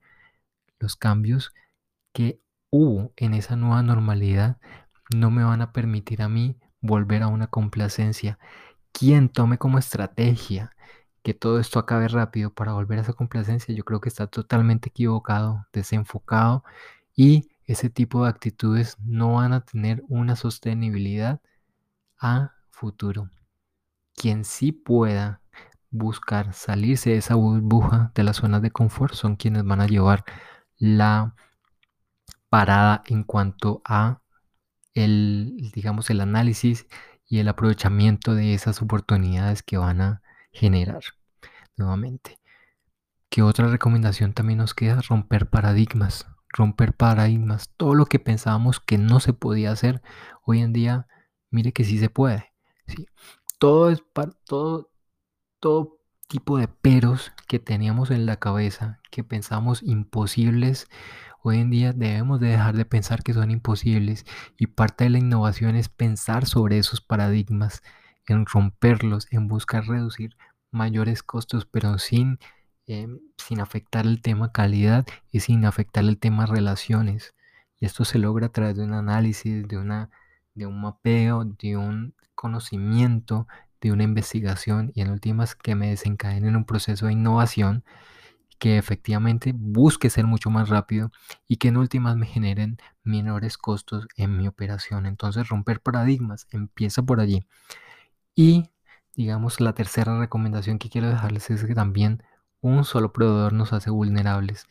los 0.79 0.95
cambios 0.95 1.53
que 2.13 2.41
hubo 2.69 3.13
en 3.17 3.33
esa 3.33 3.55
nueva 3.55 3.83
normalidad 3.83 4.57
no 5.15 5.31
me 5.31 5.43
van 5.43 5.61
a 5.61 5.73
permitir 5.73 6.21
a 6.21 6.29
mí 6.29 6.57
volver 6.81 7.23
a 7.23 7.27
una 7.27 7.47
complacencia. 7.47 8.39
Quien 8.91 9.29
tome 9.29 9.57
como 9.57 9.79
estrategia 9.79 10.71
que 11.23 11.33
todo 11.33 11.59
esto 11.59 11.79
acabe 11.79 12.07
rápido 12.09 12.53
para 12.53 12.73
volver 12.73 12.99
a 12.99 13.01
esa 13.03 13.13
complacencia, 13.13 13.73
yo 13.73 13.85
creo 13.85 14.01
que 14.01 14.09
está 14.09 14.27
totalmente 14.27 14.89
equivocado, 14.89 15.65
desenfocado 15.73 16.63
y 17.15 17.49
ese 17.65 17.89
tipo 17.89 18.23
de 18.23 18.29
actitudes 18.29 18.97
no 18.99 19.35
van 19.35 19.53
a 19.53 19.61
tener 19.61 20.03
una 20.09 20.35
sostenibilidad 20.35 21.41
a 22.23 22.55
futuro. 22.71 23.29
Quien 24.15 24.45
sí 24.45 24.71
pueda 24.71 25.41
buscar 25.91 26.53
salirse 26.53 27.11
de 27.11 27.17
esa 27.17 27.35
burbuja 27.35 28.11
de 28.15 28.23
las 28.23 28.37
zonas 28.37 28.63
de 28.63 28.71
confort 28.71 29.13
son 29.13 29.35
quienes 29.35 29.63
van 29.63 29.81
a 29.81 29.87
llevar 29.87 30.23
la 30.77 31.35
parada 32.49 33.03
en 33.07 33.23
cuanto 33.23 33.81
a 33.85 34.21
el, 34.93 35.71
digamos, 35.73 36.09
el 36.09 36.21
análisis 36.21 36.87
y 37.27 37.39
el 37.39 37.47
aprovechamiento 37.47 38.35
de 38.35 38.53
esas 38.53 38.81
oportunidades 38.81 39.61
que 39.61 39.77
van 39.77 40.01
a 40.01 40.21
generar 40.51 41.03
nuevamente. 41.75 42.39
¿Qué 43.29 43.41
otra 43.41 43.67
recomendación 43.67 44.33
también 44.33 44.59
nos 44.59 44.73
queda? 44.73 45.01
Romper 45.01 45.49
paradigmas. 45.49 46.27
Romper 46.49 46.93
paradigmas. 46.93 47.69
Todo 47.75 47.95
lo 47.95 48.05
que 48.05 48.19
pensábamos 48.19 48.79
que 48.79 48.97
no 48.97 49.19
se 49.19 49.33
podía 49.33 49.71
hacer, 49.71 50.01
hoy 50.43 50.61
en 50.61 50.71
día 50.71 51.07
mire 51.53 51.71
que 51.71 51.83
sí 51.83 51.99
se 51.99 52.09
puede. 52.09 52.51
¿sí? 52.87 53.07
Todo, 53.59 53.89
es 53.89 54.01
para, 54.01 54.31
todo, 54.45 54.91
todo 55.59 55.99
tipo 56.27 56.57
de 56.57 56.67
peros 56.67 57.31
que 57.47 57.59
teníamos 57.59 58.11
en 58.11 58.25
la 58.25 58.37
cabeza, 58.37 58.99
que 59.11 59.23
pensamos 59.23 59.83
imposibles, 59.83 60.87
hoy 61.43 61.59
en 61.59 61.69
día 61.69 61.93
debemos 61.93 62.39
de 62.39 62.47
dejar 62.47 62.75
de 62.75 62.85
pensar 62.85 63.21
que 63.23 63.33
son 63.33 63.51
imposibles 63.51 64.25
y 64.57 64.67
parte 64.67 65.03
de 65.03 65.11
la 65.11 65.19
innovación 65.19 65.75
es 65.75 65.89
pensar 65.89 66.45
sobre 66.45 66.79
esos 66.79 67.01
paradigmas, 67.01 67.83
en 68.27 68.45
romperlos, 68.45 69.27
en 69.31 69.47
buscar 69.47 69.85
reducir 69.85 70.35
mayores 70.71 71.23
costos, 71.23 71.65
pero 71.65 71.99
sin, 71.99 72.39
em, 72.87 73.19
sin 73.37 73.59
afectar 73.59 74.05
el 74.05 74.21
tema 74.21 74.51
calidad 74.51 75.05
y 75.31 75.41
sin 75.41 75.65
afectar 75.65 76.03
el 76.05 76.17
tema 76.17 76.45
relaciones. 76.45 77.35
Y 77.79 77.85
esto 77.85 78.05
se 78.05 78.17
logra 78.17 78.47
a 78.47 78.51
través 78.51 78.77
de 78.77 78.83
un 78.83 78.93
análisis, 78.93 79.67
de 79.67 79.77
una 79.77 80.09
de 80.55 80.65
un 80.65 80.81
mapeo, 80.81 81.45
de 81.45 81.77
un 81.77 82.15
conocimiento, 82.35 83.47
de 83.81 83.91
una 83.91 84.03
investigación 84.03 84.91
y 84.95 85.01
en 85.01 85.11
últimas 85.11 85.55
que 85.55 85.75
me 85.75 85.89
desencadenen 85.89 86.55
un 86.55 86.65
proceso 86.65 87.07
de 87.07 87.13
innovación 87.13 87.83
que 88.59 88.77
efectivamente 88.77 89.51
busque 89.53 90.09
ser 90.09 90.25
mucho 90.25 90.49
más 90.49 90.69
rápido 90.69 91.11
y 91.49 91.57
que 91.57 91.67
en 91.67 91.75
últimas 91.75 92.15
me 92.15 92.25
generen 92.25 92.77
menores 93.03 93.57
costos 93.57 94.07
en 94.15 94.37
mi 94.37 94.47
operación. 94.47 95.05
Entonces 95.05 95.49
romper 95.49 95.81
paradigmas 95.81 96.47
empieza 96.49 97.03
por 97.03 97.19
allí. 97.19 97.45
Y 98.35 98.69
digamos 99.15 99.59
la 99.59 99.73
tercera 99.73 100.17
recomendación 100.17 100.79
que 100.79 100.89
quiero 100.89 101.09
dejarles 101.09 101.49
es 101.49 101.65
que 101.65 101.75
también 101.75 102.23
un 102.61 102.85
solo 102.85 103.11
proveedor 103.11 103.51
nos 103.51 103.73
hace 103.73 103.89
vulnerables. 103.89 104.67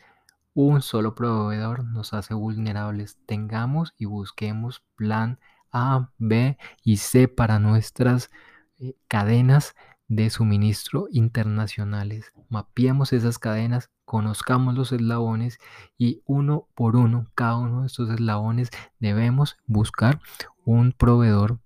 Un 0.54 0.80
solo 0.80 1.14
proveedor 1.14 1.84
nos 1.84 2.14
hace 2.14 2.32
vulnerables. 2.32 3.18
Tengamos 3.26 3.92
y 3.98 4.06
busquemos 4.06 4.82
plan 4.96 5.38
a, 5.72 6.10
B 6.18 6.56
y 6.82 6.98
C 6.98 7.28
para 7.28 7.58
nuestras 7.58 8.30
eh, 8.78 8.94
cadenas 9.08 9.74
de 10.08 10.28
suministro 10.28 11.06
internacionales. 11.10 12.32
Mapeamos 12.48 13.12
esas 13.12 13.38
cadenas, 13.38 13.90
conozcamos 14.04 14.74
los 14.74 14.92
eslabones 14.92 15.58
y 15.96 16.22
uno 16.26 16.68
por 16.74 16.96
uno, 16.96 17.30
cada 17.34 17.56
uno 17.56 17.80
de 17.80 17.86
estos 17.86 18.10
eslabones 18.10 18.70
debemos 18.98 19.56
buscar 19.66 20.20
un 20.64 20.92
proveedor 20.92 21.60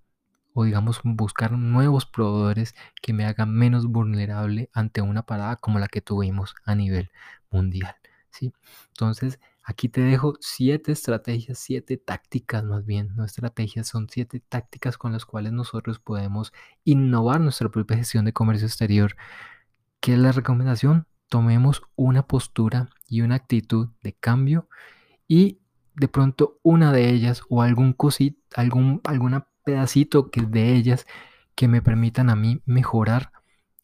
o 0.54 0.64
digamos 0.64 1.00
buscar 1.02 1.52
nuevos 1.52 2.06
proveedores 2.06 2.74
que 3.02 3.12
me 3.12 3.26
hagan 3.26 3.52
menos 3.52 3.86
vulnerable 3.86 4.70
ante 4.72 5.02
una 5.02 5.26
parada 5.26 5.56
como 5.56 5.78
la 5.78 5.88
que 5.88 6.00
tuvimos 6.00 6.54
a 6.64 6.74
nivel 6.74 7.10
mundial. 7.50 7.96
¿sí? 8.30 8.54
Entonces, 8.88 9.38
Aquí 9.68 9.88
te 9.88 10.00
dejo 10.00 10.34
siete 10.38 10.92
estrategias, 10.92 11.58
siete 11.58 11.96
tácticas 11.96 12.62
más 12.62 12.86
bien, 12.86 13.16
no 13.16 13.24
estrategias, 13.24 13.88
son 13.88 14.08
siete 14.08 14.38
tácticas 14.38 14.96
con 14.96 15.10
las 15.10 15.26
cuales 15.26 15.52
nosotros 15.52 15.98
podemos 15.98 16.52
innovar 16.84 17.40
nuestra 17.40 17.68
propia 17.68 17.96
gestión 17.96 18.24
de 18.24 18.32
comercio 18.32 18.68
exterior. 18.68 19.16
¿Qué 19.98 20.12
es 20.12 20.20
la 20.20 20.30
recomendación? 20.30 21.08
Tomemos 21.28 21.82
una 21.96 22.28
postura 22.28 22.90
y 23.08 23.22
una 23.22 23.34
actitud 23.34 23.88
de 24.02 24.12
cambio 24.12 24.68
y 25.26 25.58
de 25.96 26.06
pronto 26.06 26.60
una 26.62 26.92
de 26.92 27.10
ellas 27.10 27.42
o 27.48 27.60
algún 27.60 27.92
cosito, 27.92 28.38
algún 28.54 29.00
alguna 29.02 29.48
pedacito 29.64 30.30
que 30.30 30.42
de 30.42 30.74
ellas 30.76 31.08
que 31.56 31.66
me 31.66 31.82
permitan 31.82 32.30
a 32.30 32.36
mí 32.36 32.62
mejorar, 32.66 33.32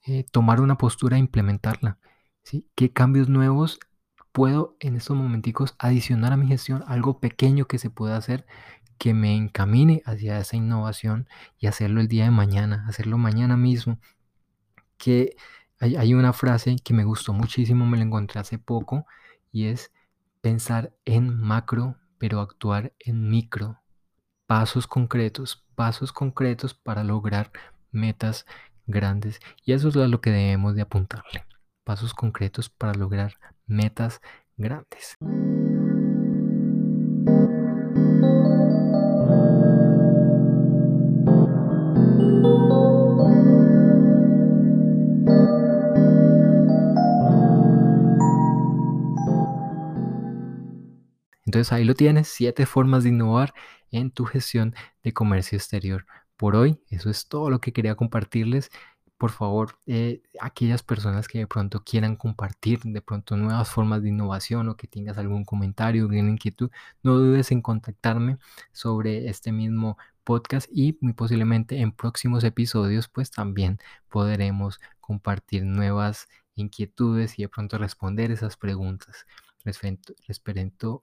eh, 0.06 0.24
tomar 0.30 0.60
una 0.60 0.78
postura 0.78 1.16
e 1.16 1.20
implementarla. 1.20 1.98
¿sí? 2.44 2.68
¿Qué 2.76 2.92
cambios 2.92 3.28
nuevos 3.28 3.80
puedo 4.32 4.76
en 4.80 4.96
estos 4.96 5.16
momenticos 5.16 5.74
adicionar 5.78 6.32
a 6.32 6.36
mi 6.36 6.48
gestión 6.48 6.84
algo 6.86 7.20
pequeño 7.20 7.66
que 7.66 7.78
se 7.78 7.90
pueda 7.90 8.16
hacer 8.16 8.46
que 9.02 9.14
me 9.14 9.34
encamine 9.34 10.00
hacia 10.06 10.38
esa 10.38 10.56
innovación 10.56 11.28
y 11.58 11.66
hacerlo 11.66 12.00
el 12.00 12.06
día 12.06 12.22
de 12.22 12.30
mañana, 12.30 12.84
hacerlo 12.88 13.18
mañana 13.18 13.56
mismo. 13.56 13.98
Que 14.96 15.34
hay, 15.80 16.14
una 16.14 16.32
frase 16.32 16.76
que 16.76 16.94
me 16.94 17.02
gustó 17.02 17.32
muchísimo, 17.32 17.84
me 17.84 17.96
la 17.96 18.04
encontré 18.04 18.38
hace 18.38 18.58
poco 18.60 19.04
y 19.50 19.66
es 19.66 19.92
pensar 20.40 20.94
en 21.04 21.36
macro, 21.36 21.96
pero 22.18 22.40
actuar 22.40 22.94
en 23.00 23.28
micro. 23.28 23.80
Pasos 24.46 24.86
concretos, 24.86 25.66
pasos 25.74 26.12
concretos 26.12 26.72
para 26.72 27.02
lograr 27.02 27.50
metas 27.90 28.46
grandes. 28.86 29.40
Y 29.64 29.72
eso 29.72 29.88
es 29.88 29.96
lo 29.96 30.20
que 30.20 30.30
debemos 30.30 30.76
de 30.76 30.82
apuntarle. 30.82 31.44
Pasos 31.82 32.14
concretos 32.14 32.68
para 32.68 32.94
lograr 32.94 33.34
metas 33.72 34.20
grandes. 34.56 35.16
Entonces 51.44 51.72
ahí 51.72 51.84
lo 51.84 51.94
tienes, 51.94 52.28
siete 52.28 52.64
formas 52.64 53.02
de 53.02 53.10
innovar 53.10 53.52
en 53.90 54.10
tu 54.10 54.24
gestión 54.24 54.74
de 55.02 55.12
comercio 55.12 55.56
exterior. 55.58 56.06
Por 56.38 56.56
hoy, 56.56 56.80
eso 56.88 57.10
es 57.10 57.28
todo 57.28 57.50
lo 57.50 57.60
que 57.60 57.74
quería 57.74 57.94
compartirles 57.94 58.70
por 59.22 59.30
favor, 59.30 59.78
eh, 59.86 60.20
aquellas 60.40 60.82
personas 60.82 61.28
que 61.28 61.38
de 61.38 61.46
pronto 61.46 61.84
quieran 61.84 62.16
compartir 62.16 62.80
de 62.82 63.00
pronto 63.00 63.36
nuevas 63.36 63.70
formas 63.70 64.02
de 64.02 64.08
innovación 64.08 64.68
o 64.68 64.76
que 64.76 64.88
tengas 64.88 65.16
algún 65.16 65.44
comentario, 65.44 66.02
alguna 66.02 66.28
inquietud, 66.28 66.72
no 67.04 67.14
dudes 67.18 67.52
en 67.52 67.62
contactarme 67.62 68.38
sobre 68.72 69.28
este 69.28 69.52
mismo 69.52 69.96
podcast 70.24 70.68
y 70.72 70.98
muy 71.00 71.12
posiblemente 71.12 71.78
en 71.78 71.92
próximos 71.92 72.42
episodios 72.42 73.06
pues 73.06 73.30
también 73.30 73.78
podremos 74.08 74.80
compartir 74.98 75.62
nuevas 75.62 76.28
inquietudes 76.56 77.38
y 77.38 77.42
de 77.42 77.48
pronto 77.48 77.78
responder 77.78 78.32
esas 78.32 78.56
preguntas 78.56 79.24
referente, 79.64 80.14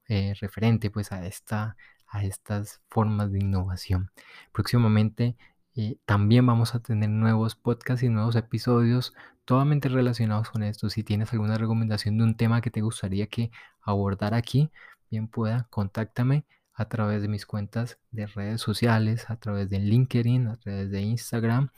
eh, 0.09 0.33
referente 0.41 0.91
pues 0.91 1.13
a, 1.13 1.25
esta, 1.25 1.77
a 2.05 2.25
estas 2.25 2.81
formas 2.89 3.31
de 3.31 3.39
innovación. 3.39 4.11
Próximamente 4.51 5.37
también 6.05 6.45
vamos 6.45 6.75
a 6.75 6.79
tener 6.81 7.09
nuevos 7.09 7.55
podcasts 7.55 8.03
y 8.03 8.09
nuevos 8.09 8.35
episodios 8.35 9.13
totalmente 9.45 9.89
relacionados 9.89 10.49
con 10.49 10.63
esto. 10.63 10.89
Si 10.89 11.03
tienes 11.03 11.31
alguna 11.33 11.57
recomendación 11.57 12.17
de 12.17 12.23
un 12.23 12.35
tema 12.35 12.61
que 12.61 12.71
te 12.71 12.81
gustaría 12.81 13.27
que 13.27 13.51
abordara 13.81 14.37
aquí, 14.37 14.71
bien 15.09 15.27
pueda, 15.27 15.67
contáctame 15.69 16.45
a 16.73 16.85
través 16.85 17.21
de 17.21 17.27
mis 17.27 17.45
cuentas 17.45 17.99
de 18.11 18.27
redes 18.27 18.61
sociales, 18.61 19.29
a 19.29 19.37
través 19.37 19.69
de 19.69 19.79
LinkedIn, 19.79 20.47
a 20.47 20.55
través 20.57 20.91
de 20.91 21.01
Instagram, 21.01 21.71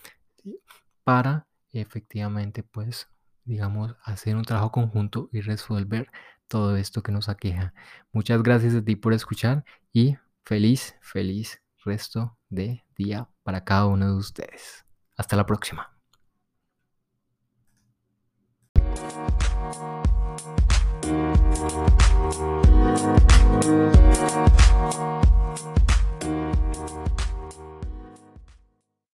para 1.03 1.47
efectivamente, 1.71 2.63
pues, 2.63 3.07
digamos, 3.45 3.95
hacer 4.03 4.35
un 4.35 4.43
trabajo 4.43 4.71
conjunto 4.71 5.29
y 5.31 5.41
resolver 5.41 6.11
todo 6.47 6.75
esto 6.75 7.01
que 7.01 7.11
nos 7.11 7.29
aqueja. 7.29 7.73
Muchas 8.11 8.43
gracias 8.43 8.75
a 8.75 8.83
ti 8.83 8.95
por 8.95 9.13
escuchar 9.13 9.63
y 9.93 10.17
feliz, 10.43 10.95
feliz 11.01 11.61
resto 11.83 12.37
de 12.49 12.83
día 12.95 13.29
para 13.43 13.63
cada 13.63 13.87
uno 13.87 14.07
de 14.07 14.17
ustedes. 14.17 14.85
Hasta 15.17 15.35
la 15.35 15.45
próxima. 15.45 15.91